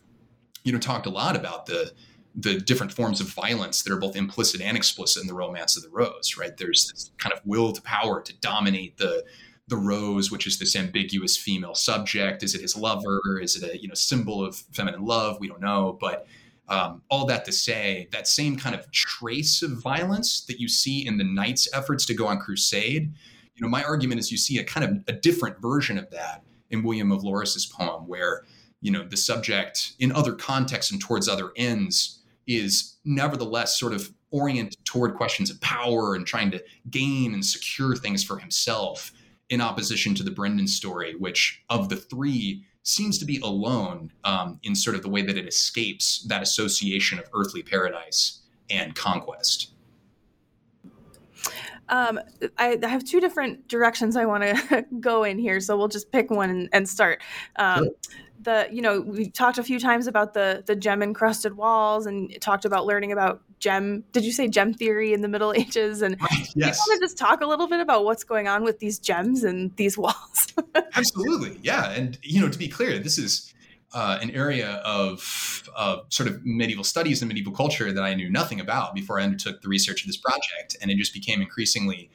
[0.64, 1.92] you know talked a lot about the
[2.34, 5.82] the different forms of violence that are both implicit and explicit in the romance of
[5.82, 6.56] the rose right?
[6.56, 9.24] There's this kind of will to power to dominate the
[9.68, 12.42] the rose which is this ambiguous female subject.
[12.42, 13.20] Is it his lover?
[13.42, 15.38] Is it a you know symbol of feminine love?
[15.40, 15.98] We don't know.
[16.00, 16.26] But
[16.68, 21.06] um, all that to say that same kind of trace of violence that you see
[21.06, 23.12] in the knight's efforts to go on crusade
[23.58, 26.44] you know my argument is you see a kind of a different version of that
[26.70, 28.44] in william of lorris's poem where
[28.80, 34.12] you know the subject in other contexts and towards other ends is nevertheless sort of
[34.30, 39.12] oriented toward questions of power and trying to gain and secure things for himself
[39.48, 44.58] in opposition to the Brendan story, which of the three seems to be alone um,
[44.62, 48.40] in sort of the way that it escapes that association of earthly paradise
[48.70, 49.72] and conquest.
[51.88, 52.20] Um,
[52.58, 56.12] I, I, have two different directions I want to go in here, so we'll just
[56.12, 57.22] pick one and, and start.
[57.56, 57.92] Um, sure
[58.42, 62.34] the you know we talked a few times about the the gem encrusted walls and
[62.40, 66.16] talked about learning about gem did you say gem theory in the middle ages and
[66.30, 66.56] yes.
[66.56, 69.44] you want to just talk a little bit about what's going on with these gems
[69.44, 70.54] and these walls
[70.94, 73.52] absolutely yeah and you know to be clear this is
[73.94, 78.30] uh, an area of uh, sort of medieval studies and medieval culture that I knew
[78.30, 82.10] nothing about before I undertook the research of this project, and it just became increasingly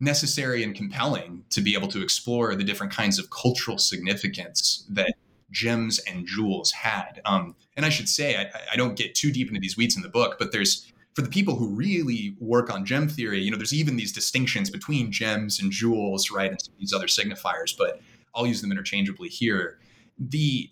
[0.00, 5.14] necessary and compelling to be able to explore the different kinds of cultural significance that
[5.50, 7.20] gems and jewels had.
[7.24, 10.02] Um, and I should say, I, I don't get too deep into these weeds in
[10.02, 13.56] the book, but there's for the people who really work on gem theory, you know,
[13.56, 17.72] there's even these distinctions between gems and jewels, right, and these other signifiers.
[17.76, 18.00] But
[18.34, 19.78] I'll use them interchangeably here.
[20.18, 20.70] The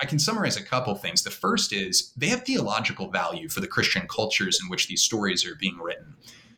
[0.00, 1.22] I can summarize a couple things.
[1.22, 5.46] The first is they have theological value for the Christian cultures in which these stories
[5.46, 6.16] are being written.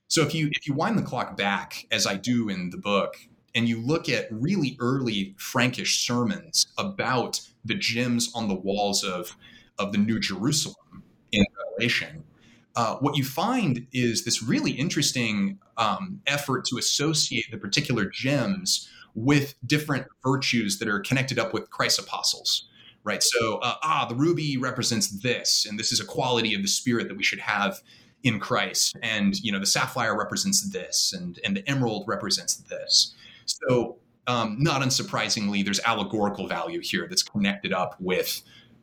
[0.09, 3.17] So if you if you wind the clock back, as I do in the book,
[3.55, 9.37] and you look at really early Frankish sermons about the gems on the walls of,
[9.79, 11.03] of the New Jerusalem
[11.33, 12.25] in Revelation,
[12.77, 18.89] uh, what you find is this really interesting um, effort to associate the particular gems
[19.15, 22.68] with different virtues that are connected up with Christ's apostles.
[23.09, 23.23] Right.
[23.23, 27.09] So, uh, ah, the ruby represents this, and this is a quality of the spirit
[27.09, 27.81] that we should have
[28.23, 28.97] in Christ.
[29.03, 33.15] And, you know, the sapphire represents this, and, and the emerald represents this.
[33.47, 38.43] So, um, not unsurprisingly, there's allegorical value here that's connected up with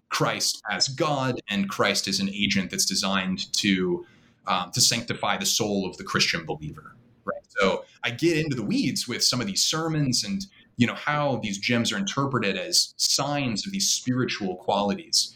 [0.09, 4.07] Christ as God and Christ as an agent that's designed to
[4.47, 6.95] um, to sanctify the soul of the Christian believer.
[7.25, 7.45] Right.
[7.59, 11.39] So I get into the weeds with some of these sermons and you know how
[11.43, 15.33] these gems are interpreted as signs of these spiritual qualities.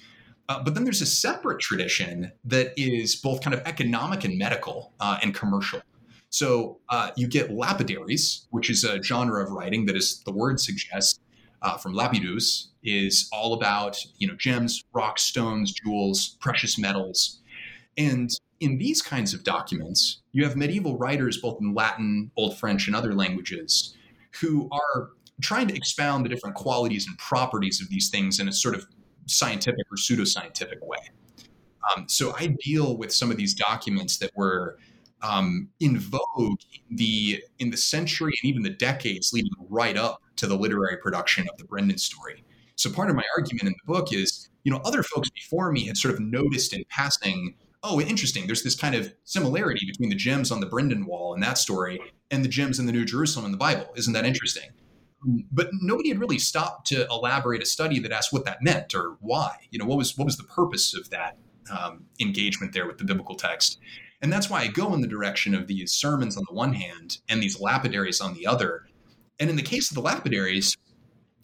[0.47, 4.93] Uh, but then there's a separate tradition that is both kind of economic and medical
[4.99, 5.79] uh, and commercial.
[6.31, 10.59] So uh, you get lapidaries, which is a genre of writing that, as the word
[10.59, 11.19] suggests,
[11.61, 17.41] uh, from lapidus, is all about you know gems, rock stones, jewels, precious metals,
[17.97, 22.87] and in these kinds of documents, you have medieval writers, both in Latin, Old French,
[22.87, 23.95] and other languages,
[24.41, 28.53] who are trying to expound the different qualities and properties of these things in a
[28.53, 28.85] sort of
[29.27, 30.97] scientific or pseudoscientific way.
[31.89, 34.77] Um, so I deal with some of these documents that were
[35.21, 40.21] um, in vogue in the in the century and even the decades leading right up
[40.37, 42.43] to the literary production of the Brendan story.
[42.75, 45.85] So part of my argument in the book is, you know, other folks before me
[45.85, 48.45] had sort of noticed in passing, oh, interesting.
[48.47, 51.99] There's this kind of similarity between the gems on the Brendan wall in that story
[52.31, 53.87] and the gems in the New Jerusalem in the Bible.
[53.97, 54.69] Isn't that interesting?
[55.51, 59.17] But nobody had really stopped to elaborate a study that asked what that meant or
[59.19, 59.55] why.
[59.71, 61.37] You know, what was what was the purpose of that
[61.69, 63.79] um, engagement there with the biblical text?
[64.21, 67.19] And that's why I go in the direction of these sermons on the one hand
[67.29, 68.85] and these lapidaries on the other.
[69.39, 70.75] And in the case of the lapidaries,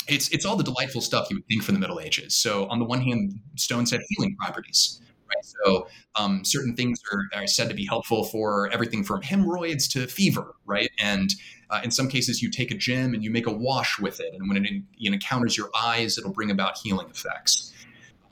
[0.07, 2.35] it's it's all the delightful stuff you would think from the Middle Ages.
[2.35, 5.01] So on the one hand, stones have healing properties.
[5.45, 10.07] So um, certain things are, are, said to be helpful for everything from hemorrhoids to
[10.07, 10.89] fever, right?
[10.99, 11.29] And
[11.69, 14.33] uh, in some cases, you take a gem and you make a wash with it,
[14.33, 17.73] and when it, in, it encounters your eyes, it'll bring about healing effects.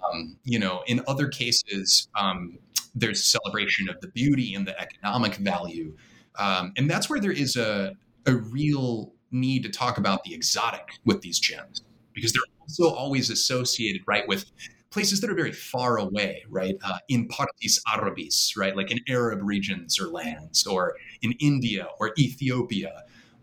[0.04, 2.60] Um, you know, in other cases, um,
[2.93, 5.95] there's celebration of the beauty and the economic value,
[6.38, 7.95] um, and that's where there is a
[8.26, 11.82] a real need to talk about the exotic with these gems
[12.13, 14.45] because they're also always associated, right, with
[14.93, 16.75] places that are very far away, right?
[16.84, 18.77] Uh, in partis arabis, right?
[18.77, 22.93] Like in Arab regions or lands, or in India or Ethiopia.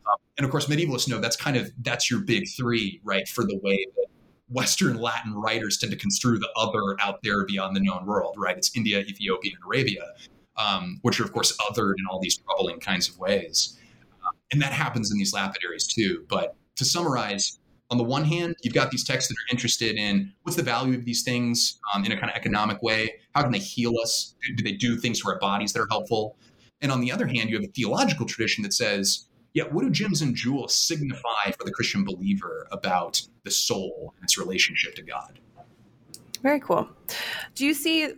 [0.07, 3.29] Um, and of course, medievalists know that's kind of that's your big three, right?
[3.29, 4.07] For the way that
[4.49, 8.57] Western Latin writers tend to construe the other out there beyond the known world, right?
[8.57, 10.05] It's India, Ethiopia, and Arabia,
[10.57, 13.77] um, which are of course othered in all these troubling kinds of ways.
[14.25, 16.25] Um, and that happens in these lapidaries too.
[16.29, 17.60] But to summarize,
[17.90, 20.96] on the one hand, you've got these texts that are interested in what's the value
[20.96, 23.14] of these things um, in a kind of economic way.
[23.35, 24.35] How can they heal us?
[24.57, 26.37] Do they do things to our bodies that are helpful?
[26.81, 29.90] And on the other hand, you have a theological tradition that says, yeah, what do
[29.90, 35.03] gems and jewels signify for the Christian believer about the soul and its relationship to
[35.03, 35.40] God?
[36.42, 36.88] Very cool.
[37.55, 38.12] Do you see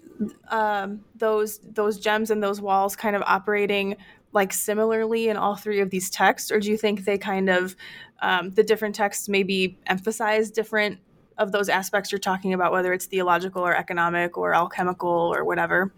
[0.50, 3.96] um, those those gems and those walls kind of operating
[4.32, 7.76] like similarly in all three of these texts, or do you think they kind of
[8.22, 10.98] um, the different texts maybe emphasize different
[11.38, 15.92] of those aspects you're talking about, whether it's theological or economic or alchemical or whatever?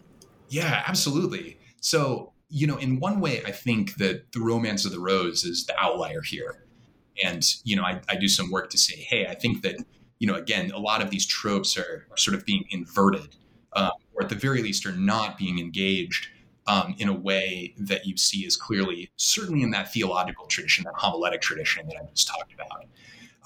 [0.49, 1.59] Yeah, absolutely.
[1.81, 5.67] So you know, in one way, I think that the Romance of the Rose is
[5.67, 6.65] the outlier here,
[7.25, 9.77] and you know, I, I do some work to say, hey, I think that
[10.19, 13.37] you know, again, a lot of these tropes are, are sort of being inverted,
[13.75, 16.29] um, or at the very least, are not being engaged
[16.67, 20.95] um, in a way that you see is clearly, certainly in that theological tradition, that
[20.95, 22.87] homiletic tradition that I just talked about.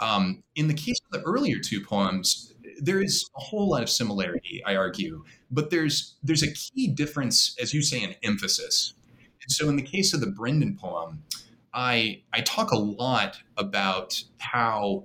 [0.00, 3.90] Um, in the case of the earlier two poems, there is a whole lot of
[3.90, 8.94] similarity, I argue, but there's there's a key difference, as you say, in emphasis.
[9.42, 11.24] And so, in the case of the Brendan poem,
[11.74, 15.04] I I talk a lot about how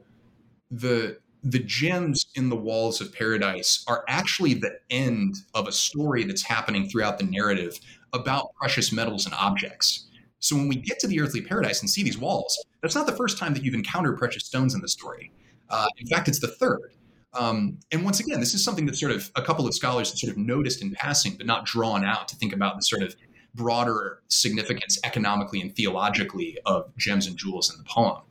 [0.69, 6.23] the the gems in the walls of paradise are actually the end of a story
[6.23, 7.79] that's happening throughout the narrative
[8.13, 10.07] about precious metals and objects.
[10.39, 13.15] So when we get to the earthly paradise and see these walls, that's not the
[13.15, 15.31] first time that you've encountered precious stones in the story.
[15.69, 16.93] Uh, in fact, it's the third.
[17.33, 20.19] Um, and once again, this is something that sort of a couple of scholars have
[20.19, 23.15] sort of noticed in passing, but not drawn out to think about the sort of
[23.55, 28.21] broader significance economically and theologically of gems and jewels in the poem.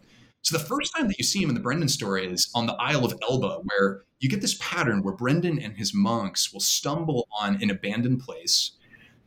[0.42, 2.75] So the first time that you see him in the Brendan story is on the
[2.75, 7.29] Isle of Elba, where you get this pattern where Brendan and his monks will stumble
[7.40, 8.73] on an abandoned place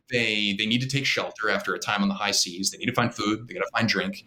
[0.09, 2.71] they they need to take shelter after a time on the high seas.
[2.71, 3.47] They need to find food.
[3.47, 4.25] They got to find drink.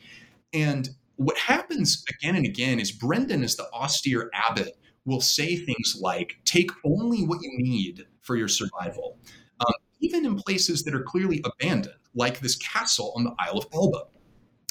[0.53, 5.97] And what happens again and again is Brendan, as the austere abbot, will say things
[6.01, 9.19] like, "Take only what you need for your survival,"
[9.61, 13.67] um, even in places that are clearly abandoned, like this castle on the Isle of
[13.73, 14.05] Elba.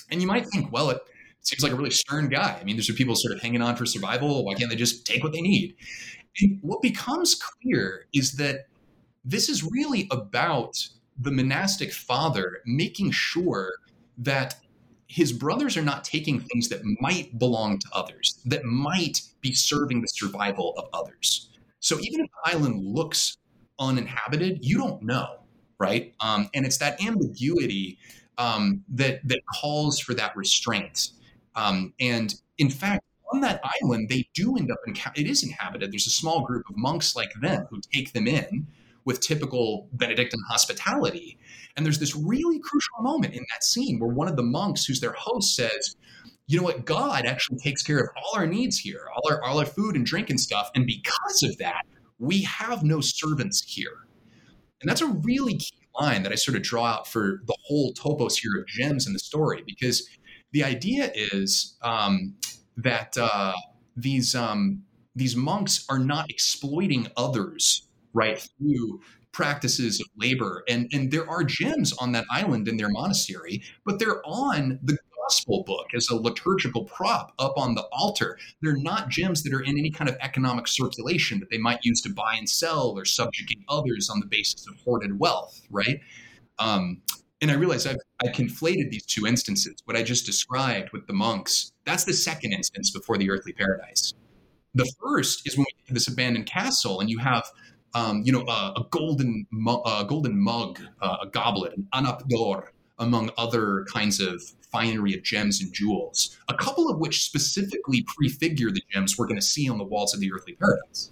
[0.09, 1.01] And you might think, well, it
[1.41, 2.57] seems like a really stern guy.
[2.59, 4.45] I mean, there's people sort of hanging on for survival.
[4.45, 5.75] Why can't they just take what they need?
[6.39, 8.67] And what becomes clear is that
[9.25, 10.77] this is really about
[11.19, 13.73] the monastic father making sure
[14.17, 14.55] that
[15.07, 20.01] his brothers are not taking things that might belong to others, that might be serving
[20.01, 21.49] the survival of others.
[21.79, 23.37] So even if the island looks
[23.79, 25.39] uninhabited, you don't know,
[25.79, 26.13] right?
[26.19, 27.97] Um, and it's that ambiguity
[28.37, 31.09] um, that that calls for that restraint.
[31.55, 33.03] Um, and in fact,
[33.33, 35.91] on that island, they do end up in it is inhabited.
[35.91, 38.67] There's a small group of monks like them who take them in
[39.07, 41.39] with typical Benedictine hospitality.
[41.77, 44.99] And there's this really crucial moment in that scene where one of the monks, who's
[44.99, 45.95] their host, says,
[46.47, 46.83] you know what?
[46.83, 50.05] God actually takes care of all our needs here, all our, all our food and
[50.05, 50.69] drink and stuff.
[50.75, 51.83] And because of that,
[52.19, 54.05] we have no servants here.
[54.81, 57.93] And that's a really key line that I sort of draw out for the whole
[57.93, 60.05] topos here of gems in the story, because
[60.51, 62.35] the idea is um,
[62.75, 63.53] that uh,
[63.95, 64.83] these um,
[65.15, 67.86] these monks are not exploiting others
[68.17, 69.01] right through
[69.31, 70.63] practices of labor.
[70.67, 74.97] And, and there are gems on that island in their monastery, but they're on the
[75.21, 78.37] gospel book as a liturgical prop up on the altar.
[78.61, 82.01] They're not gems that are in any kind of economic circulation that they might use
[82.01, 85.99] to buy and sell or subjugate others on the basis of hoarded wealth, right?
[86.59, 87.01] Um,
[87.41, 89.75] and I realize I've I conflated these two instances.
[89.85, 94.13] What I just described with the monks, that's the second instance before the earthly paradise.
[94.73, 97.43] The first is when we get to this abandoned castle and you have
[97.93, 102.71] um, you know, uh, a golden, mu- golden mug, uh, a goblet, an hanap d'or,
[102.99, 108.71] among other kinds of finery of gems and jewels, a couple of which specifically prefigure
[108.71, 111.11] the gems we're going to see on the walls of the earthly paradise.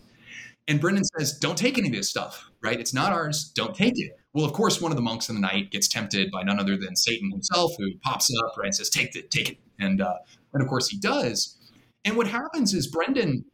[0.67, 2.79] And Brendan says, Don't take any of this stuff, right?
[2.79, 3.51] It's not ours.
[3.55, 4.17] Don't take it.
[4.33, 6.75] Well, of course, one of the monks in the night gets tempted by none other
[6.75, 9.57] than Satan himself, who pops up, right, and says, Take it, take it.
[9.79, 10.15] And, uh,
[10.53, 11.57] and of course, he does.
[12.03, 13.45] And what happens is Brendan,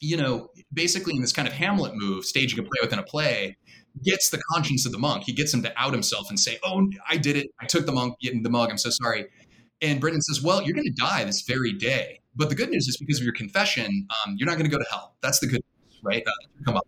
[0.00, 3.56] you know, basically in this kind of Hamlet move, staging a play within a play,
[4.04, 5.24] gets the conscience of the monk.
[5.24, 7.48] He gets him to out himself and say, "Oh, I did it.
[7.60, 8.70] I took the monk in the mug.
[8.70, 9.26] I'm so sorry."
[9.80, 12.20] And Brendan says, "Well, you're going to die this very day.
[12.34, 14.78] But the good news is because of your confession, um, you're not going to go
[14.78, 15.16] to hell.
[15.22, 16.22] That's the good news, right?
[16.26, 16.30] Uh,
[16.64, 16.86] come up."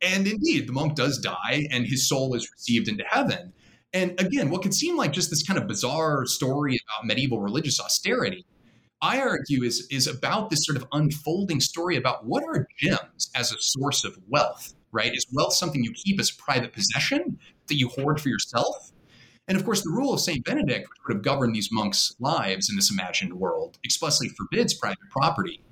[0.00, 3.52] And indeed, the monk does die, and his soul is received into heaven.
[3.92, 7.80] And again, what could seem like just this kind of bizarre story about medieval religious
[7.80, 8.44] austerity,
[9.00, 13.52] I argue is is about this sort of unfolding story about what are gems as
[13.52, 15.14] a source of wealth right?
[15.14, 18.92] Is wealth something you keep as private possession that you hoard for yourself?
[19.46, 20.44] And of course, the rule of St.
[20.44, 24.98] Benedict, which would have governed these monks' lives in this imagined world, explicitly forbids private
[25.10, 25.62] property.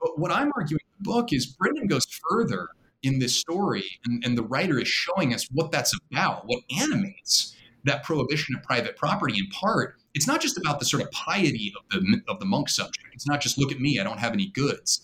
[0.00, 2.68] But what I'm arguing in the book is Brendan goes further
[3.02, 7.54] in this story, and, and the writer is showing us what that's about, what animates
[7.86, 9.96] that prohibition of private property in part.
[10.14, 13.06] It's not just about the sort of piety of the, of the monk subject.
[13.12, 15.02] It's not just look at me, I don't have any goods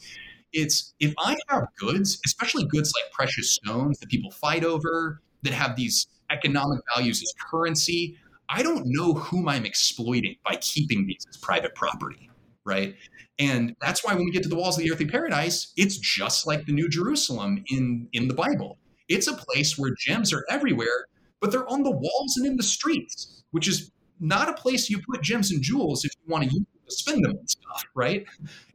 [0.52, 5.52] it's if I have goods, especially goods like precious stones that people fight over, that
[5.52, 8.16] have these economic values as currency,
[8.48, 12.30] I don't know whom I'm exploiting by keeping these as private property,
[12.64, 12.94] right?
[13.38, 16.46] And that's why when we get to the walls of the earthly paradise, it's just
[16.46, 18.78] like the New Jerusalem in in the Bible.
[19.08, 21.06] It's a place where gems are everywhere,
[21.42, 23.90] but they're on the walls and in the streets, which is
[24.20, 27.48] not a place you put gems and jewels if you want to spend them on
[27.48, 28.24] stuff, right?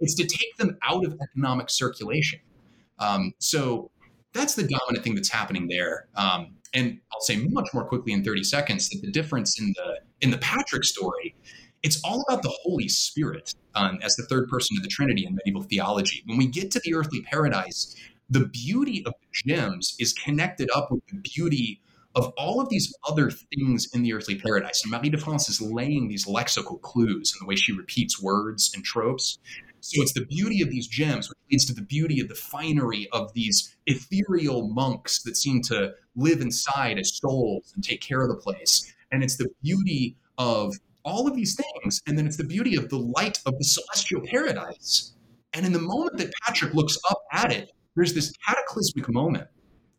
[0.01, 2.41] It's to take them out of economic circulation.
[2.99, 3.89] Um, so
[4.33, 6.09] that's the dominant thing that's happening there.
[6.15, 10.01] Um, and I'll say much more quickly in 30 seconds that the difference in the
[10.19, 11.35] in the Patrick story,
[11.83, 15.35] it's all about the Holy Spirit um, as the third person of the Trinity in
[15.35, 16.23] medieval theology.
[16.25, 17.95] When we get to the earthly paradise,
[18.29, 21.79] the beauty of the gems is connected up with the beauty
[22.17, 24.83] of all of these other things in the earthly paradise.
[24.83, 28.71] And Marie de France is laying these lexical clues in the way she repeats words
[28.73, 29.37] and tropes.
[29.81, 33.07] So it's the beauty of these gems, which leads to the beauty of the finery
[33.13, 38.29] of these ethereal monks that seem to live inside as souls and take care of
[38.29, 38.91] the place.
[39.11, 40.73] And it's the beauty of
[41.05, 42.01] all of these things.
[42.07, 45.13] And then it's the beauty of the light of the celestial paradise.
[45.53, 49.47] And in the moment that Patrick looks up at it, there's this cataclysmic moment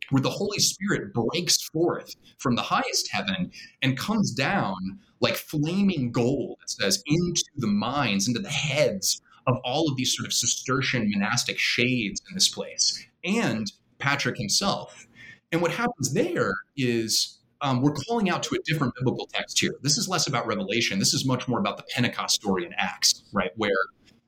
[0.09, 3.51] where the Holy Spirit breaks forth from the highest heaven
[3.81, 9.57] and comes down like flaming gold, it says, into the minds, into the heads of
[9.63, 15.07] all of these sort of Cistercian monastic shades in this place, and Patrick himself.
[15.51, 19.75] And what happens there is um, we're calling out to a different biblical text here.
[19.81, 20.97] This is less about revelation.
[20.97, 23.51] This is much more about the Pentecost story in Acts, right?
[23.57, 23.71] Where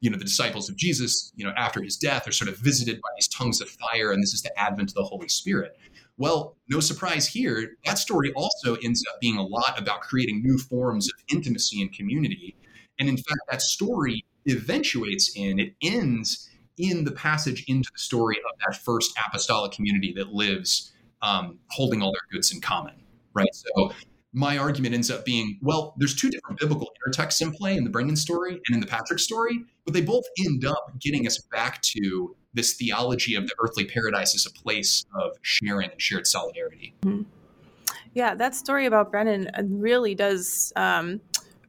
[0.01, 2.99] you know the disciples of jesus you know after his death are sort of visited
[3.01, 5.77] by these tongues of fire and this is the advent of the holy spirit.
[6.17, 10.57] Well no surprise here that story also ends up being a lot about creating new
[10.57, 12.55] forms of intimacy and community.
[12.99, 18.37] And in fact that story eventuates in it ends in the passage into the story
[18.37, 20.91] of that first apostolic community that lives
[21.21, 22.95] um, holding all their goods in common
[23.33, 23.53] right?
[23.53, 23.93] So
[24.33, 27.89] my argument ends up being well, there's two different biblical intertexts in play in the
[27.89, 31.81] Brendan story and in the Patrick story, but they both end up getting us back
[31.81, 36.93] to this theology of the earthly paradise as a place of sharing and shared solidarity.
[37.01, 37.23] Mm-hmm.
[38.13, 41.21] Yeah, that story about Brendan uh, really does um,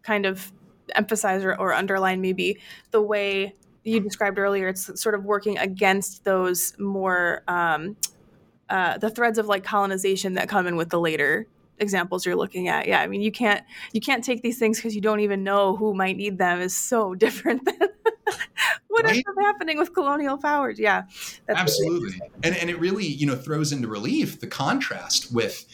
[0.02, 0.52] kind of
[0.94, 2.58] emphasize or, or underline maybe
[2.90, 3.54] the way
[3.84, 4.68] you described earlier.
[4.68, 7.42] It's sort of working against those more.
[7.48, 7.96] Um,
[8.70, 11.46] uh, the threads of like colonization that come in with the later
[11.82, 12.86] examples you're looking at.
[12.86, 13.62] Yeah i mean you can't
[13.92, 16.74] you can't take these things because you don't even know who might need them is
[16.76, 17.76] so different than
[18.88, 19.24] what right?
[19.40, 20.78] happening with colonial powers.
[20.78, 21.04] Yeah
[21.48, 22.12] absolutely.
[22.12, 25.66] really and and it really you know throws into relief the contrast with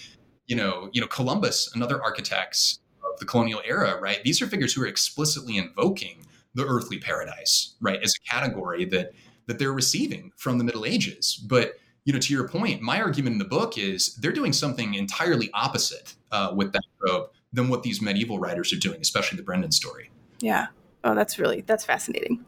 [0.47, 4.23] you know you know columbus and other architects of the colonial era right?
[4.25, 9.13] These are figures who are explicitly invoking the earthly paradise right as a category that
[9.49, 11.37] that they're receiving from the middle ages.
[11.37, 11.75] But
[12.05, 15.51] you know, to your point, my argument in the book is they're doing something entirely
[15.53, 19.73] opposite uh, with that trope than what these medieval writers are doing, especially the Brendan
[19.73, 20.11] story.
[20.41, 20.69] Yeah.
[21.05, 22.45] Oh, that's really that's fascinating.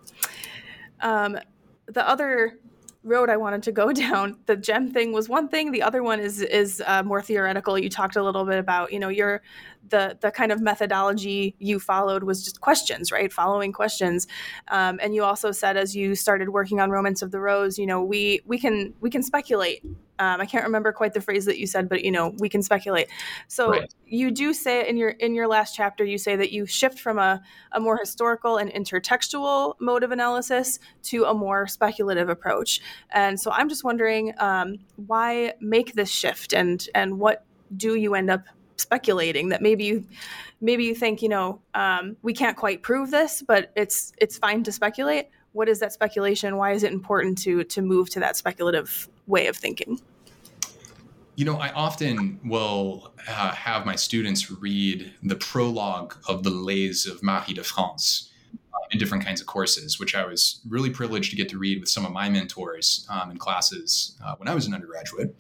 [1.01, 1.39] Um,
[1.87, 2.59] the other
[3.03, 4.39] road I wanted to go down.
[4.47, 5.73] The gem thing was one thing.
[5.73, 7.79] The other one is is uh, more theoretical.
[7.79, 9.43] You talked a little bit about, you know, your
[9.89, 13.33] the the kind of methodology you followed was just questions, right?
[13.33, 14.27] Following questions.
[14.69, 17.87] Um, and you also said as you started working on Romance of the Rose, you
[17.87, 19.85] know, we we can we can speculate
[20.21, 22.63] Um, I can't remember quite the phrase that you said, but you know, we can
[22.63, 23.09] speculate.
[23.49, 23.95] So right.
[24.05, 27.19] you do say in your in your last chapter, you say that you shift from
[27.19, 27.43] a,
[27.73, 32.83] a more historical and intertextual mode of analysis to a more speculative approach.
[33.11, 38.15] And so I'm just wondering um, why make this shift, and and what do you
[38.15, 38.45] end up
[38.77, 40.07] speculating that maybe you
[40.61, 44.63] maybe you think you know um, we can't quite prove this, but it's it's fine
[44.65, 46.57] to speculate what is that speculation?
[46.57, 50.01] Why is it important to to move to that speculative way of thinking?
[51.37, 57.07] You know, I often will uh, have my students read the prologue of the Lays
[57.07, 61.31] of Marie de France uh, in different kinds of courses, which I was really privileged
[61.31, 64.55] to get to read with some of my mentors um, in classes uh, when I
[64.55, 65.35] was an undergraduate.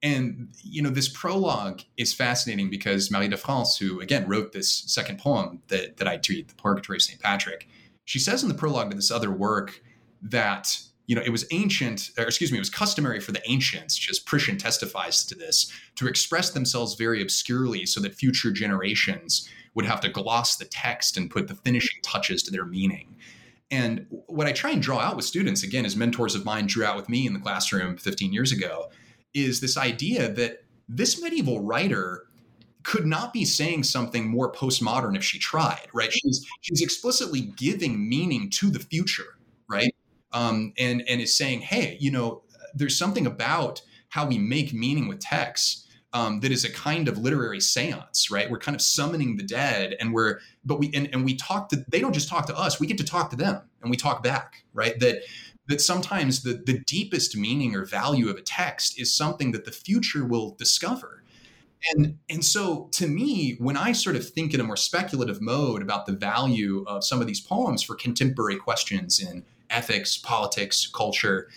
[0.00, 4.84] And you know, this prologue is fascinating because Marie de France, who again wrote this
[4.86, 7.68] second poem that that I treat, the Purgatory of Saint Patrick,
[8.04, 9.82] she says in the prologue to this other work
[10.22, 13.96] that you know it was ancient or excuse me it was customary for the ancients
[13.96, 19.86] just Priscian testifies to this to express themselves very obscurely so that future generations would
[19.86, 23.16] have to gloss the text and put the finishing touches to their meaning.
[23.70, 26.84] And what i try and draw out with students again as mentors of mine drew
[26.84, 28.90] out with me in the classroom 15 years ago
[29.34, 32.26] is this idea that this medieval writer
[32.84, 36.12] could not be saying something more postmodern if she tried, right?
[36.12, 39.94] She's she's explicitly giving meaning to the future, right?
[40.32, 42.42] Um, and and is saying, hey, you know,
[42.74, 47.18] there's something about how we make meaning with text um, that is a kind of
[47.18, 48.50] literary seance, right?
[48.50, 51.84] We're kind of summoning the dead, and we're but we and, and we talk to
[51.88, 54.22] they don't just talk to us, we get to talk to them, and we talk
[54.22, 54.98] back, right?
[55.00, 55.22] That
[55.68, 59.72] that sometimes the the deepest meaning or value of a text is something that the
[59.72, 61.21] future will discover
[61.90, 65.82] and and so to me when i sort of think in a more speculative mode
[65.82, 71.48] about the value of some of these poems for contemporary questions in ethics politics culture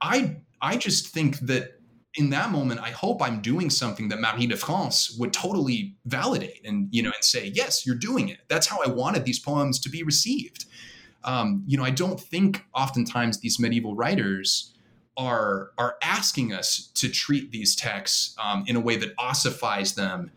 [0.00, 1.78] i i just think that
[2.14, 6.60] in that moment i hope i'm doing something that marie de france would totally validate
[6.64, 8.38] and you know and say yes you're doing it.
[8.48, 10.66] That's how i wanted these poems to be received.
[11.24, 14.71] Um, you know i don't think oftentimes these medieval writers
[15.22, 20.30] are are asking us to treat these texts um, in a way that ossifies them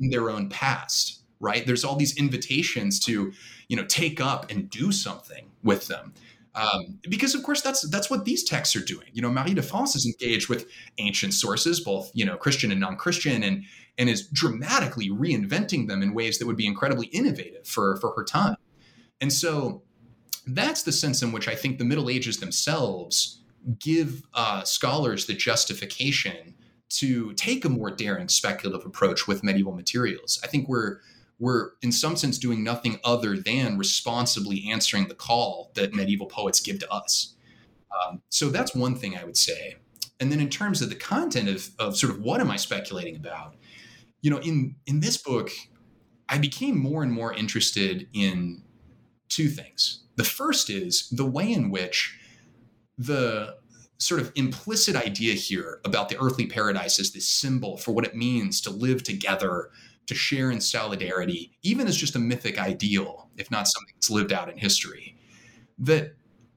[0.00, 1.66] in their own past right?
[1.66, 3.32] There's all these invitations to
[3.68, 6.14] you know take up and do something with them.
[6.54, 9.08] Um, because of course that's that's what these texts are doing.
[9.12, 10.66] You know marie de france is engaged with
[10.98, 13.64] ancient sources both you know christian and non-christian and
[13.98, 18.24] and is dramatically reinventing them in ways that would be incredibly innovative for for her
[18.24, 18.56] time.
[19.20, 19.82] And so
[20.46, 23.40] that's the sense in which i think the middle ages themselves
[23.78, 26.54] give uh, scholars the justification
[26.88, 30.40] to take a more daring speculative approach with medieval materials.
[30.44, 31.00] I think we're
[31.38, 36.60] we're in some sense doing nothing other than responsibly answering the call that medieval poets
[36.60, 37.34] give to us.
[37.90, 39.76] Um, so that's one thing I would say.
[40.18, 43.16] And then in terms of the content of, of sort of what am I speculating
[43.16, 43.54] about,
[44.22, 45.50] you know, in in this book,
[46.28, 48.62] I became more and more interested in
[49.28, 50.04] two things.
[50.16, 52.18] The first is the way in which
[52.98, 53.56] the
[53.98, 58.14] sort of implicit idea here about the earthly paradise as this symbol for what it
[58.14, 59.70] means to live together,
[60.06, 64.32] to share in solidarity, even as just a mythic ideal, if not something that's lived
[64.32, 65.16] out in history,
[65.78, 66.14] that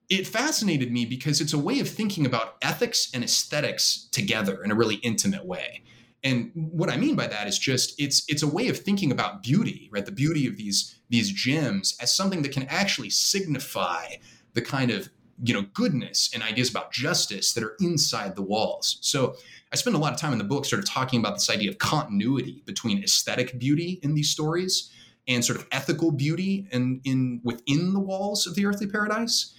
[0.10, 4.72] it fascinated me because it's a way of thinking about ethics and aesthetics together in
[4.72, 5.84] a really intimate way.
[6.24, 9.42] And what I mean by that is just it's it's a way of thinking about
[9.42, 10.06] beauty, right?
[10.06, 14.16] The beauty of these these gems as something that can actually signify
[14.54, 15.10] the kind of
[15.44, 18.98] you know goodness and ideas about justice that are inside the walls.
[19.02, 19.36] So
[19.72, 21.70] i spend a lot of time in the book sort of talking about this idea
[21.70, 24.92] of continuity between aesthetic beauty in these stories
[25.28, 29.54] and sort of ethical beauty and in within the walls of the earthly paradise.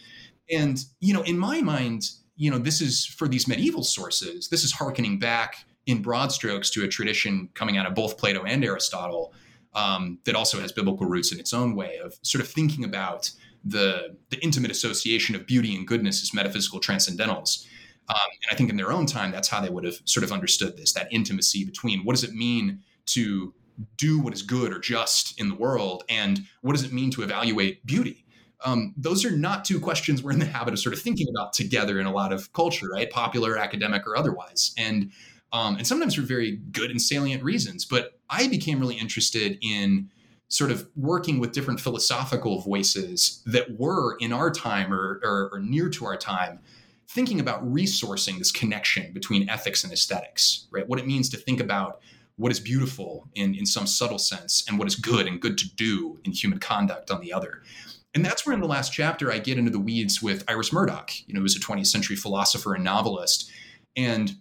[0.50, 4.64] And you know in my mind you know this is for these medieval sources this
[4.64, 8.64] is harkening back in broad strokes to a tradition coming out of both plato and
[8.64, 9.32] aristotle
[9.74, 13.30] um, that also has biblical roots in its own way of sort of thinking about
[13.64, 17.66] the the intimate association of beauty and goodness as metaphysical transcendentals.
[18.08, 20.32] Um, and I think in their own time, that's how they would have sort of
[20.32, 23.54] understood this that intimacy between what does it mean to
[23.96, 27.22] do what is good or just in the world, and what does it mean to
[27.22, 28.24] evaluate beauty?
[28.64, 31.54] Um, those are not two questions we're in the habit of sort of thinking about
[31.54, 33.10] together in a lot of culture, right?
[33.10, 34.74] Popular, academic, or otherwise.
[34.76, 35.12] And
[35.52, 37.84] um, and sometimes for very good and salient reasons.
[37.84, 40.10] But I became really interested in
[40.50, 45.60] sort of working with different philosophical voices that were in our time or, or, or,
[45.60, 46.60] near to our time
[47.08, 50.86] thinking about resourcing this connection between ethics and aesthetics right?
[50.88, 52.00] What it means to think about
[52.36, 55.74] what is beautiful in, in some subtle sense and what is good and good to
[55.74, 57.62] do in human conduct on the other.
[58.14, 61.12] And that's where in the last chapter i get into the weeds with iris murdoch
[61.26, 63.50] you know who's a 20th century philosopher and novelist
[63.96, 64.34] and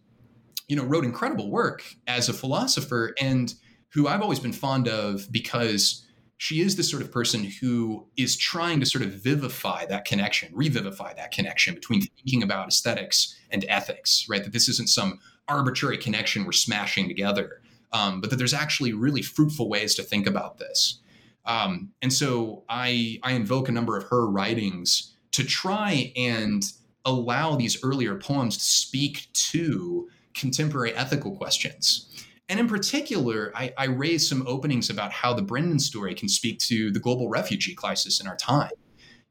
[0.69, 3.13] you know, wrote incredible work as a philosopher.
[3.19, 3.53] And
[3.89, 6.05] who I've always been fond of because
[6.37, 10.49] she is the sort of person who is trying to sort of vivify that connection,
[10.53, 14.43] revivify that connection between thinking about aesthetics and ethics, right?
[14.43, 15.19] That this isn't some
[15.49, 17.61] arbitrary connection we're smashing together,
[17.91, 20.99] um, but that there's actually really fruitful ways to think about this.
[21.45, 26.63] Um, and so I, I invoke a number of her writings to try and
[27.03, 32.07] allow these earlier poems to speak to contemporary ethical questions.
[32.49, 36.59] And in particular, I, I raise some openings about how the Brendan story can speak
[36.61, 38.71] to the global refugee crisis in our time.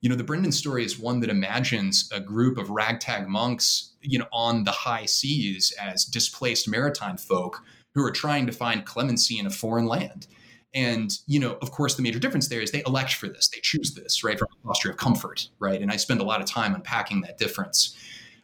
[0.00, 4.20] You know, the Brendan story is one that imagines a group of ragtag monks, you
[4.20, 7.64] know, on the high seas as displaced maritime folk
[7.94, 10.28] who are trying to find clemency in a foreign land.
[10.72, 13.58] And, you know, of course, the major difference there is they elect for this, they
[13.60, 15.82] choose this, right, from a posture of comfort, right?
[15.82, 17.96] And I spend a lot of time unpacking that difference.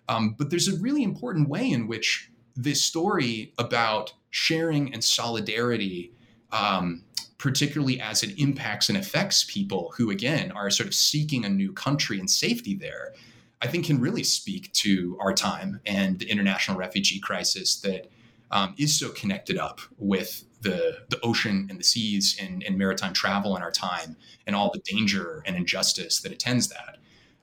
[0.09, 6.13] Um, but there's a really important way in which this story about sharing and solidarity,
[6.51, 7.05] um,
[7.39, 11.73] particularly as it impacts and affects people who, again, are sort of seeking a new
[11.73, 13.15] country and safety there,
[13.63, 18.11] I think can really speak to our time and the international refugee crisis that
[18.51, 23.13] um, is so connected up with the, the ocean and the seas and, and, maritime
[23.13, 24.17] travel in our time
[24.47, 26.97] and all the danger and injustice that attends that.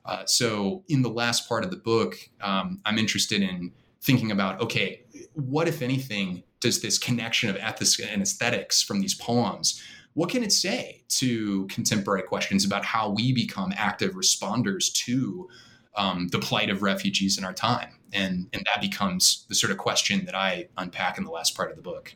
[0.03, 3.71] Uh, so, in the last part of the book, um, I'm interested in
[4.01, 9.13] thinking about okay, what, if anything, does this connection of ethics and aesthetics from these
[9.13, 9.81] poems?
[10.13, 15.49] What can it say to contemporary questions about how we become active responders to
[15.95, 17.97] um, the plight of refugees in our time?
[18.13, 21.71] And, and that becomes the sort of question that I unpack in the last part
[21.71, 22.13] of the book.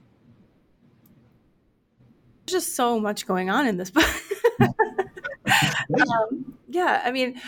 [2.45, 4.05] There's just so much going on in this book.
[4.61, 7.41] um, yeah, I mean,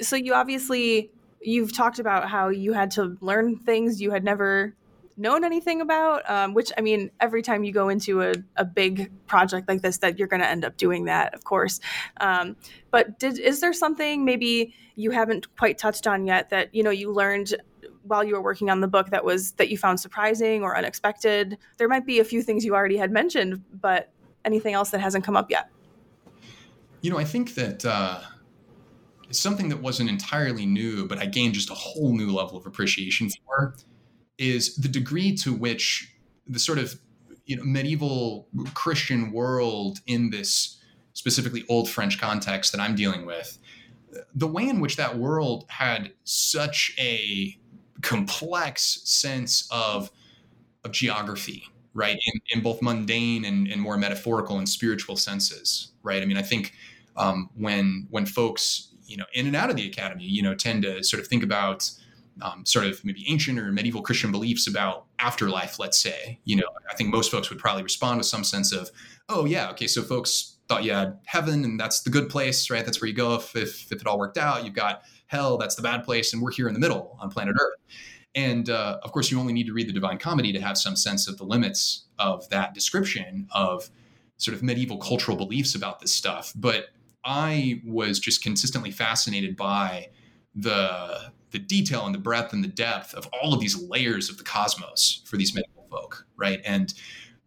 [0.00, 4.74] so you obviously you've talked about how you had to learn things you had never
[5.16, 9.10] known anything about um, which i mean every time you go into a, a big
[9.26, 11.80] project like this that you're going to end up doing that of course.
[12.20, 12.56] Um,
[12.90, 16.90] but did is there something maybe you haven't quite touched on yet that you know
[16.90, 17.54] you learned
[18.02, 21.58] while you were working on the book that was that you found surprising or unexpected?
[21.78, 24.10] There might be a few things you already had mentioned but
[24.44, 25.68] anything else that hasn't come up yet?
[27.00, 28.20] You know i think that uh
[29.30, 33.30] something that wasn't entirely new, but I gained just a whole new level of appreciation
[33.30, 33.74] for,
[34.38, 36.14] is the degree to which
[36.46, 36.98] the sort of
[37.46, 40.80] you know medieval Christian world in this
[41.12, 43.58] specifically old French context that I'm dealing with,
[44.34, 47.56] the way in which that world had such a
[48.02, 50.10] complex sense of
[50.84, 51.64] of geography,
[51.94, 56.22] right, in, in both mundane and, and more metaphorical and spiritual senses, right.
[56.22, 56.74] I mean, I think
[57.16, 60.82] um, when when folks you know in and out of the academy you know tend
[60.82, 61.90] to sort of think about
[62.42, 66.38] um, sort of maybe ancient or medieval Christian beliefs about afterlife, let's say.
[66.44, 68.90] You know, I think most folks would probably respond with some sense of,
[69.28, 72.84] oh yeah, okay, so folks thought you had heaven and that's the good place, right?
[72.84, 74.64] That's where you go if if, if it all worked out.
[74.64, 77.56] You've got hell, that's the bad place, and we're here in the middle on planet
[77.58, 77.78] Earth.
[78.34, 80.96] And uh, of course, you only need to read the Divine Comedy to have some
[80.96, 83.90] sense of the limits of that description of
[84.38, 86.52] sort of medieval cultural beliefs about this stuff.
[86.56, 86.86] But
[87.24, 90.08] I was just consistently fascinated by
[90.54, 94.36] the the detail and the breadth and the depth of all of these layers of
[94.38, 96.60] the cosmos for these medieval folk, right?
[96.66, 96.92] And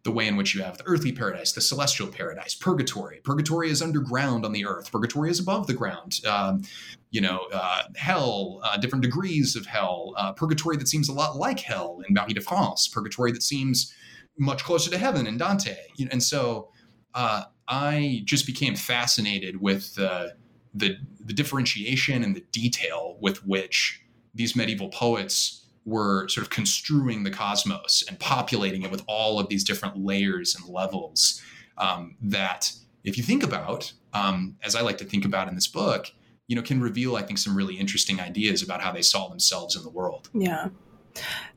[0.02, 3.20] the way in which you have the earthly paradise, the celestial paradise, purgatory.
[3.22, 4.90] Purgatory is underground on the earth.
[4.90, 6.20] Purgatory is above the ground.
[6.26, 6.62] Um,
[7.10, 10.14] you know, uh, hell, uh, different degrees of hell.
[10.16, 12.88] Uh, purgatory that seems a lot like hell in Marie de France.
[12.88, 13.92] Purgatory that seems
[14.38, 15.76] much closer to heaven in Dante.
[16.10, 16.70] And so
[17.12, 20.32] uh, I just became fascinated with the,
[20.78, 24.02] the, the differentiation and the detail with which
[24.34, 29.48] these medieval poets were sort of construing the cosmos and populating it with all of
[29.48, 31.42] these different layers and levels
[31.78, 32.72] um, that
[33.04, 36.12] if you think about um, as i like to think about in this book
[36.46, 39.76] you know can reveal i think some really interesting ideas about how they saw themselves
[39.76, 40.28] in the world.
[40.34, 40.68] Yeah.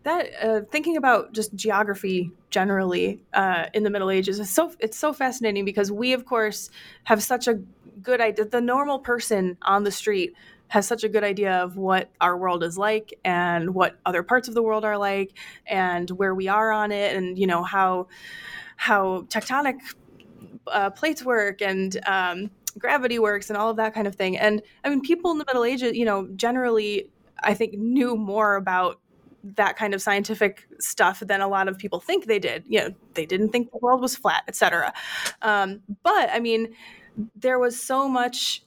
[0.04, 4.98] That uh, thinking about just geography generally uh, in the Middle Ages is so it's
[4.98, 6.70] so fascinating because we of course
[7.04, 7.60] have such a
[8.02, 8.46] good idea.
[8.46, 10.36] The normal person on the street
[10.68, 14.48] has such a good idea of what our world is like and what other parts
[14.48, 18.08] of the world are like and where we are on it and you know how
[18.78, 19.76] how tectonic
[20.68, 24.38] uh, plates work and um, gravity works and all of that kind of thing.
[24.38, 27.10] And I mean, people in the Middle Ages, you know, generally
[27.44, 29.00] I think knew more about
[29.44, 32.64] that kind of scientific stuff than a lot of people think they did.
[32.68, 34.94] You know, they didn't think the world was flat, etc.
[35.42, 36.74] Um, but I mean,
[37.36, 38.64] there was so much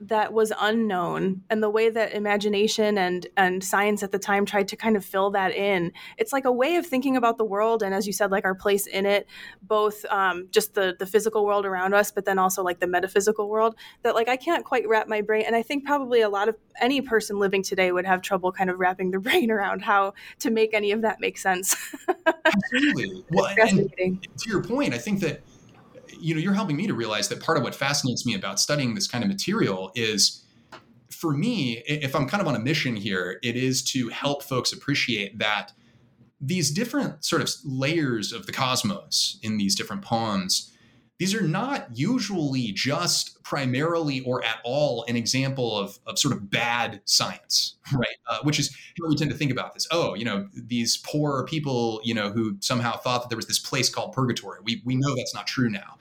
[0.00, 4.66] that was unknown and the way that imagination and and science at the time tried
[4.66, 7.82] to kind of fill that in it's like a way of thinking about the world
[7.82, 9.26] and as you said like our place in it
[9.62, 13.48] both um, just the the physical world around us but then also like the metaphysical
[13.48, 16.48] world that like i can't quite wrap my brain and i think probably a lot
[16.48, 20.14] of any person living today would have trouble kind of wrapping their brain around how
[20.38, 21.76] to make any of that make sense.
[22.46, 23.24] Absolutely.
[23.30, 23.92] Well and
[24.38, 25.42] to your point i think that
[26.20, 28.94] you know, you're helping me to realize that part of what fascinates me about studying
[28.94, 30.44] this kind of material is
[31.10, 34.72] for me, if I'm kind of on a mission here, it is to help folks
[34.72, 35.72] appreciate that
[36.40, 40.72] these different sort of layers of the cosmos in these different poems
[41.20, 46.50] these are not usually just primarily or at all an example of, of sort of
[46.50, 48.16] bad science, right?
[48.26, 49.86] Uh, which is how we tend to think about this.
[49.90, 53.58] Oh, you know, these poor people, you know, who somehow thought that there was this
[53.58, 54.60] place called purgatory.
[54.64, 55.98] We, we know that's not true now.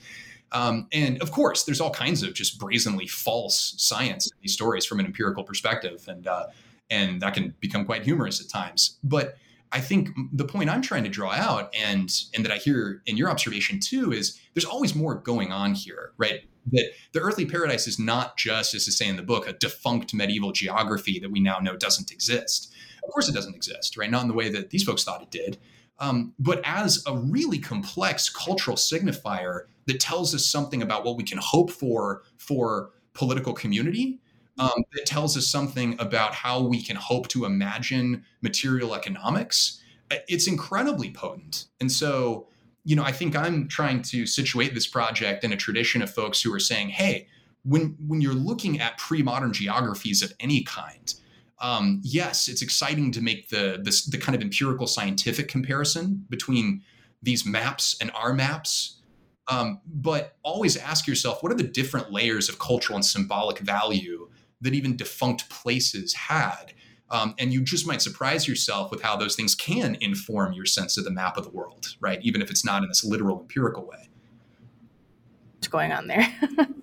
[0.53, 4.86] Um, and of course, there's all kinds of just brazenly false science in these stories
[4.86, 6.45] from an empirical perspective, and uh,
[6.89, 8.97] and that can become quite humorous at times.
[9.03, 9.36] But
[9.72, 13.17] I think the point I'm trying to draw out, and and that I hear in
[13.17, 16.41] your observation too, is there's always more going on here, right?
[16.72, 20.13] That the earthly paradise is not just, as to say in the book, a defunct
[20.13, 22.74] medieval geography that we now know doesn't exist.
[23.03, 24.09] Of course, it doesn't exist, right?
[24.09, 25.57] Not in the way that these folks thought it did,
[25.99, 31.24] um, but as a really complex cultural signifier that tells us something about what we
[31.24, 34.20] can hope for for political community
[34.60, 39.82] um, that tells us something about how we can hope to imagine material economics.
[40.12, 41.66] Uh, it's incredibly potent.
[41.80, 42.47] And so,
[42.84, 46.41] you know, I think I'm trying to situate this project in a tradition of folks
[46.41, 47.28] who are saying, hey,
[47.64, 51.14] when when you're looking at pre-modern geographies of any kind,
[51.60, 56.82] um, yes, it's exciting to make the, the the kind of empirical scientific comparison between
[57.22, 58.95] these maps and our maps.
[59.49, 64.30] Um, but always ask yourself, what are the different layers of cultural and symbolic value
[64.62, 66.74] that even defunct places had.
[67.12, 70.97] Um, and you just might surprise yourself with how those things can inform your sense
[70.97, 72.20] of the map of the world, right?
[72.22, 74.10] Even if it's not in this literal empirical way.
[75.55, 76.28] What's going on there?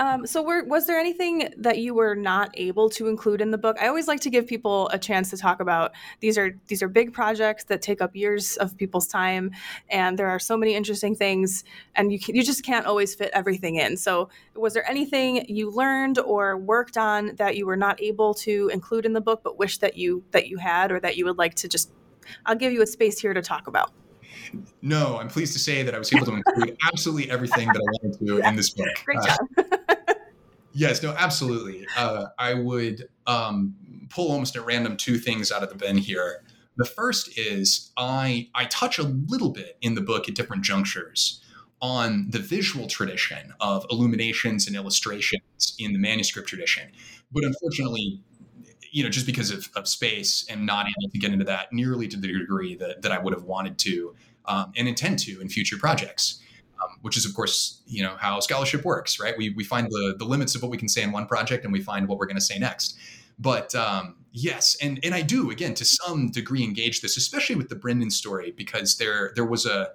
[0.00, 3.58] Um, so, were, was there anything that you were not able to include in the
[3.58, 3.76] book?
[3.78, 6.88] I always like to give people a chance to talk about these are these are
[6.88, 9.50] big projects that take up years of people's time,
[9.90, 13.30] and there are so many interesting things, and you can, you just can't always fit
[13.34, 13.98] everything in.
[13.98, 18.70] So, was there anything you learned or worked on that you were not able to
[18.72, 21.36] include in the book, but wish that you that you had, or that you would
[21.36, 21.92] like to just?
[22.46, 23.92] I'll give you a space here to talk about.
[24.82, 28.06] No, I'm pleased to say that I was able to include absolutely everything that I
[28.06, 28.88] wanted to in this book.
[29.04, 29.38] Great uh, job.
[29.58, 30.14] Uh,
[30.72, 31.86] yes, no, absolutely.
[31.96, 33.74] Uh, I would um,
[34.08, 36.42] pull almost at random two things out of the bin here.
[36.76, 41.42] The first is I I touch a little bit in the book at different junctures
[41.82, 46.90] on the visual tradition of illuminations and illustrations in the manuscript tradition.
[47.32, 48.20] But unfortunately,
[48.90, 52.08] you know, just because of, of space and not able to get into that nearly
[52.08, 54.14] to the degree that, that I would have wanted to
[54.50, 56.36] um, and intend to in future projects.
[56.82, 59.34] Um, which is, of course, you know how scholarship works, right?
[59.36, 61.72] We, we find the, the limits of what we can say in one project, and
[61.74, 62.96] we find what we're going to say next.
[63.38, 67.68] But um, yes, and and I do again to some degree engage this, especially with
[67.68, 69.90] the Brendan story, because there there was a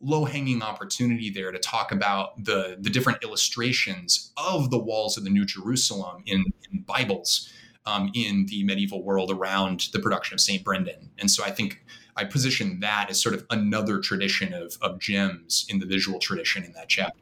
[0.00, 5.24] low hanging opportunity there to talk about the the different illustrations of the walls of
[5.24, 7.50] the New Jerusalem in, in Bibles
[7.86, 11.82] um, in the medieval world around the production of Saint Brendan, and so I think
[12.16, 16.64] I position that as sort of another tradition of, of gems in the visual tradition
[16.64, 17.20] in that chapter.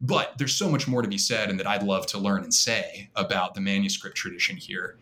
[0.00, 2.54] But there's so much more to be said, and that I'd love to learn and
[2.54, 4.96] say about the manuscript tradition here.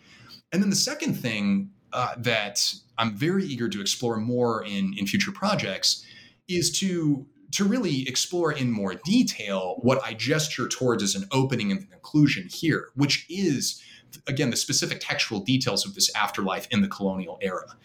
[0.52, 5.06] And then the second thing uh, that I'm very eager to explore more in, in
[5.06, 6.04] future projects
[6.48, 11.70] is to to really explore in more detail what I gesture towards as an opening
[11.70, 13.80] and conclusion here, which is
[14.26, 17.76] again the specific textual details of this afterlife in the colonial era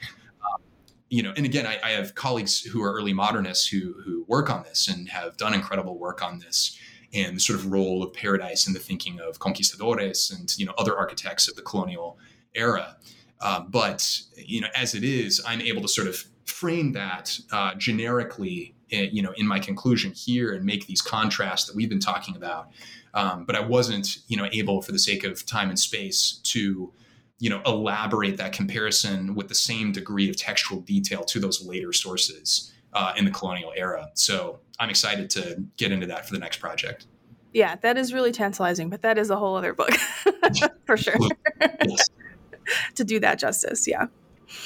[1.11, 4.49] you know, and again, I, I, have colleagues who are early modernists who who work
[4.49, 6.79] on this and have done incredible work on this
[7.13, 10.73] and the sort of role of paradise in the thinking of conquistadores and you know
[10.77, 12.17] other architects of the colonial
[12.55, 12.95] era.
[13.41, 17.75] Uh, but you know, as it is, I'm able to sort of frame that uh,
[17.75, 21.99] generically, eh, you know, in my conclusion here and make these contrasts that we've been
[21.99, 22.69] talking about.
[23.13, 26.93] Um, but I wasn't, you know, able for the sake of time and space to
[27.41, 31.91] you know elaborate that comparison with the same degree of textual detail to those later
[31.91, 34.09] sources uh, in the colonial era.
[34.13, 37.07] So I'm excited to get into that for the next project.
[37.51, 39.91] Yeah, that is really tantalizing, but that is a whole other book
[40.85, 41.17] for sure.
[42.95, 44.05] to do that justice, yeah.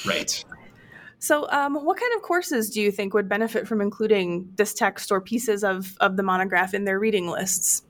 [0.06, 0.44] Right.
[1.18, 5.10] So, um, what kind of courses do you think would benefit from including this text
[5.10, 7.85] or pieces of, of the monograph in their reading lists?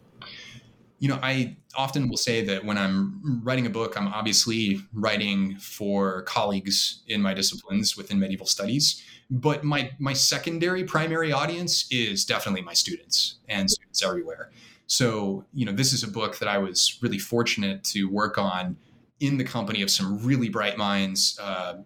[0.98, 5.56] You know, I often will say that when I'm writing a book, I'm obviously writing
[5.58, 9.02] for colleagues in my disciplines within medieval studies.
[9.28, 14.50] But my my secondary primary audience is definitely my students and students everywhere.
[14.86, 18.76] So, you know, this is a book that I was really fortunate to work on
[19.18, 21.78] in the company of some really bright minds uh,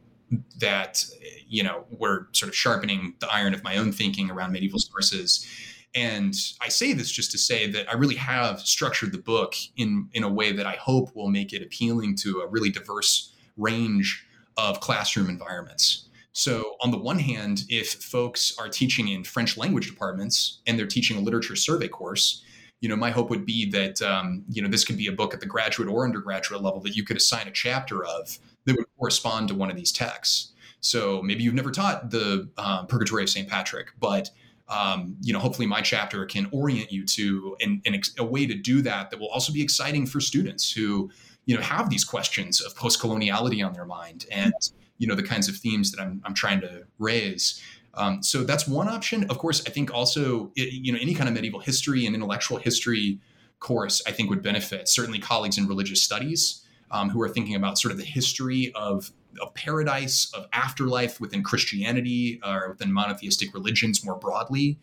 [0.59, 1.05] that,
[1.49, 5.47] you know, were sort of sharpening the iron of my own thinking around medieval sources.
[5.95, 10.09] And I say this just to say that I really have structured the book in,
[10.13, 14.25] in a way that I hope will make it appealing to a really diverse range
[14.57, 16.09] of classroom environments.
[16.33, 20.87] So, on the one hand, if folks are teaching in French language departments and they're
[20.87, 22.45] teaching a literature survey course,
[22.81, 25.35] you know, my hope would be that um, you know this could be a book
[25.35, 28.87] at the graduate or undergraduate level that you could assign a chapter of that would
[28.99, 30.53] correspond to one of these texts.
[30.81, 33.49] So maybe you've never taught the uh, Purgatory of St.
[33.49, 34.31] Patrick, but
[34.71, 38.55] um, you know, hopefully my chapter can orient you to an, an a way to
[38.55, 41.11] do that that will also be exciting for students who,
[41.45, 44.55] you know, have these questions of post-coloniality on their mind and,
[44.99, 47.61] you know, the kinds of themes that I'm, I'm trying to raise.
[47.95, 49.29] Um, so that's one option.
[49.29, 52.59] Of course, I think also, it, you know, any kind of medieval history and intellectual
[52.59, 53.19] history
[53.59, 57.79] course, I think would benefit certainly colleagues in religious studies um, who are thinking about
[57.79, 59.11] sort of the history of
[59.41, 64.79] of paradise, of afterlife within Christianity or within monotheistic religions more broadly.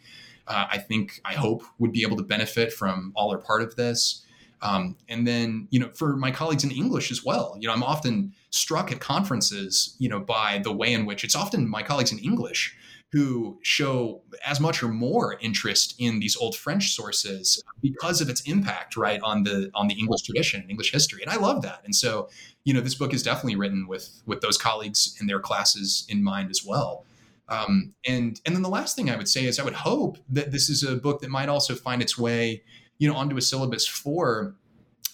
[0.47, 3.75] Uh, I think, I hope, would be able to benefit from all or part of
[3.75, 4.23] this.
[4.61, 7.83] Um, and then, you know, for my colleagues in English as well, you know, I'm
[7.83, 12.11] often struck at conferences, you know, by the way in which it's often my colleagues
[12.11, 12.75] in English
[13.11, 18.41] who show as much or more interest in these old French sources because of its
[18.41, 21.81] impact, right, on the on the English tradition, and English history, and I love that.
[21.85, 22.29] And so,
[22.65, 26.23] you know, this book is definitely written with with those colleagues in their classes in
[26.23, 27.05] mind as well.
[27.49, 30.51] Um, and and then the last thing I would say is I would hope that
[30.51, 32.63] this is a book that might also find its way,
[32.97, 34.55] you know, onto a syllabus for,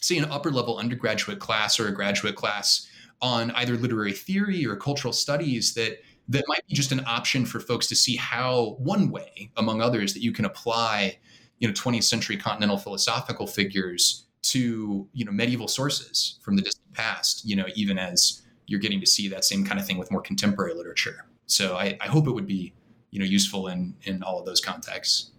[0.02, 2.88] say, an upper level undergraduate class or a graduate class
[3.22, 7.60] on either literary theory or cultural studies that that might be just an option for
[7.60, 11.18] folks to see how one way among others that you can apply
[11.60, 16.94] you know 20th century continental philosophical figures to you know medieval sources from the distant
[16.94, 20.12] past you know even as you're getting to see that same kind of thing with
[20.12, 22.74] more contemporary literature so i, I hope it would be
[23.12, 25.32] you know useful in in all of those contexts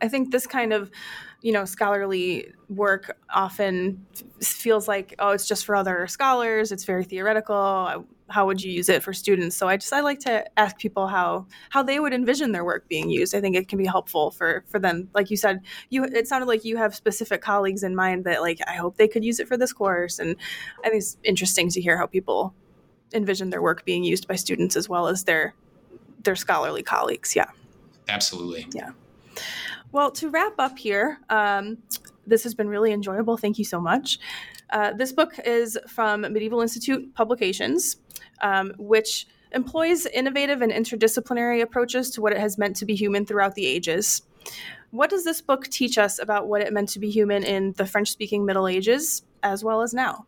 [0.00, 0.90] I think this kind of,
[1.42, 4.04] you know, scholarly work often
[4.42, 6.72] feels like, oh, it's just for other scholars.
[6.72, 9.56] It's very theoretical how would you use it for students?
[9.56, 12.88] So i just i like to ask people how how they would envision their work
[12.88, 13.34] being used.
[13.34, 15.08] I think it can be helpful for for them.
[15.14, 15.60] Like you said
[15.90, 19.08] you it sounded like you have specific colleagues in mind that like i hope they
[19.08, 20.18] could use it for this course.
[20.18, 20.36] And
[20.84, 22.54] i think it's interesting to hear how people
[23.14, 25.54] envision their work being used by students as well as their
[26.24, 27.34] their scholarly colleagues.
[27.34, 27.50] Yeah.
[28.08, 28.66] Absolutely.
[28.74, 28.90] Yeah.
[29.92, 31.78] Well to wrap up here um,
[32.26, 33.38] this has been really enjoyable.
[33.38, 34.18] Thank you so much
[34.70, 37.96] uh, this book is from Medieval Institute Publications,
[38.42, 43.24] um, which employs innovative and interdisciplinary approaches to what it has meant to be human
[43.24, 44.22] throughout the ages.
[44.90, 47.86] What does this book teach us about what it meant to be human in the
[47.86, 50.26] French speaking Middle Ages as well as now?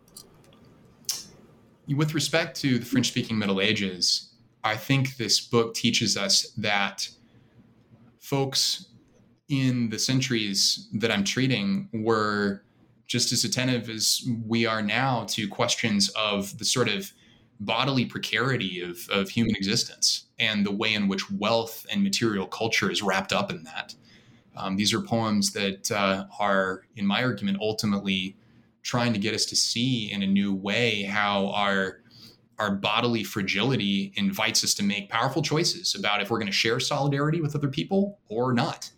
[1.88, 4.30] With respect to the French speaking Middle Ages,
[4.62, 7.08] I think this book teaches us that
[8.18, 8.86] folks
[9.48, 12.62] in the centuries that I'm treating were
[13.10, 17.12] just as attentive as we are now to questions of the sort of
[17.58, 22.88] bodily precarity of, of human existence and the way in which wealth and material culture
[22.88, 23.96] is wrapped up in that.
[24.56, 28.36] Um, these are poems that uh, are, in my argument, ultimately
[28.84, 31.98] trying to get us to see in a new way how our
[32.60, 36.78] our bodily fragility invites us to make powerful choices about if we're going to share
[36.78, 38.90] solidarity with other people or not.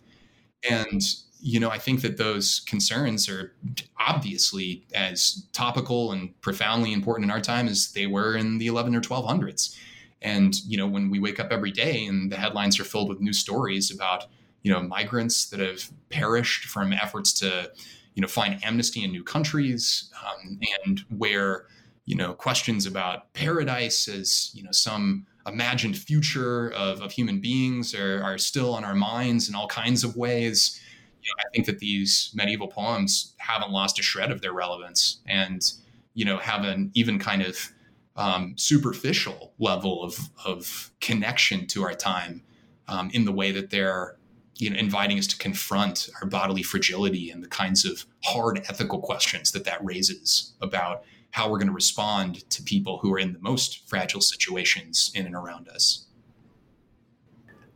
[0.68, 1.00] And
[1.42, 3.52] you know, I think that those concerns are
[3.98, 8.94] obviously as topical and profoundly important in our time as they were in the 11
[8.94, 9.76] or 1200s.
[10.22, 13.20] And, you know, when we wake up every day and the headlines are filled with
[13.20, 14.26] new stories about,
[14.62, 17.72] you know, migrants that have perished from efforts to,
[18.14, 21.66] you know, find amnesty in new countries um, and where,
[22.04, 27.96] you know, questions about paradise as, you know, some imagined future of, of human beings
[27.96, 30.80] are, are still on our minds in all kinds of ways
[31.22, 35.20] you know, I think that these medieval poems haven't lost a shred of their relevance
[35.26, 35.72] and,
[36.14, 37.72] you know, have an even kind of
[38.16, 42.42] um, superficial level of, of connection to our time
[42.88, 44.16] um, in the way that they're,
[44.56, 49.00] you know, inviting us to confront our bodily fragility and the kinds of hard ethical
[49.00, 53.32] questions that that raises about how we're going to respond to people who are in
[53.32, 56.06] the most fragile situations in and around us.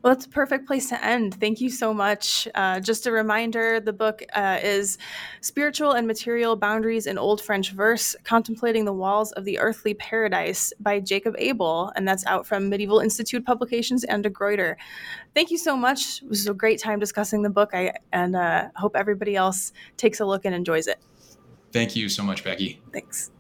[0.07, 1.35] Well, that's a perfect place to end.
[1.35, 2.47] Thank you so much.
[2.55, 4.99] Uh, just a reminder the book uh, is
[5.41, 10.73] Spiritual and Material Boundaries in Old French Verse Contemplating the Walls of the Earthly Paradise
[10.79, 11.93] by Jacob Abell.
[11.97, 14.77] And that's out from Medieval Institute Publications and De Gruyter.
[15.35, 16.23] Thank you so much.
[16.23, 17.71] It was a great time discussing the book.
[17.73, 21.01] I and uh, hope everybody else takes a look and enjoys it.
[21.73, 22.81] Thank you so much, Becky.
[22.93, 23.33] Thanks.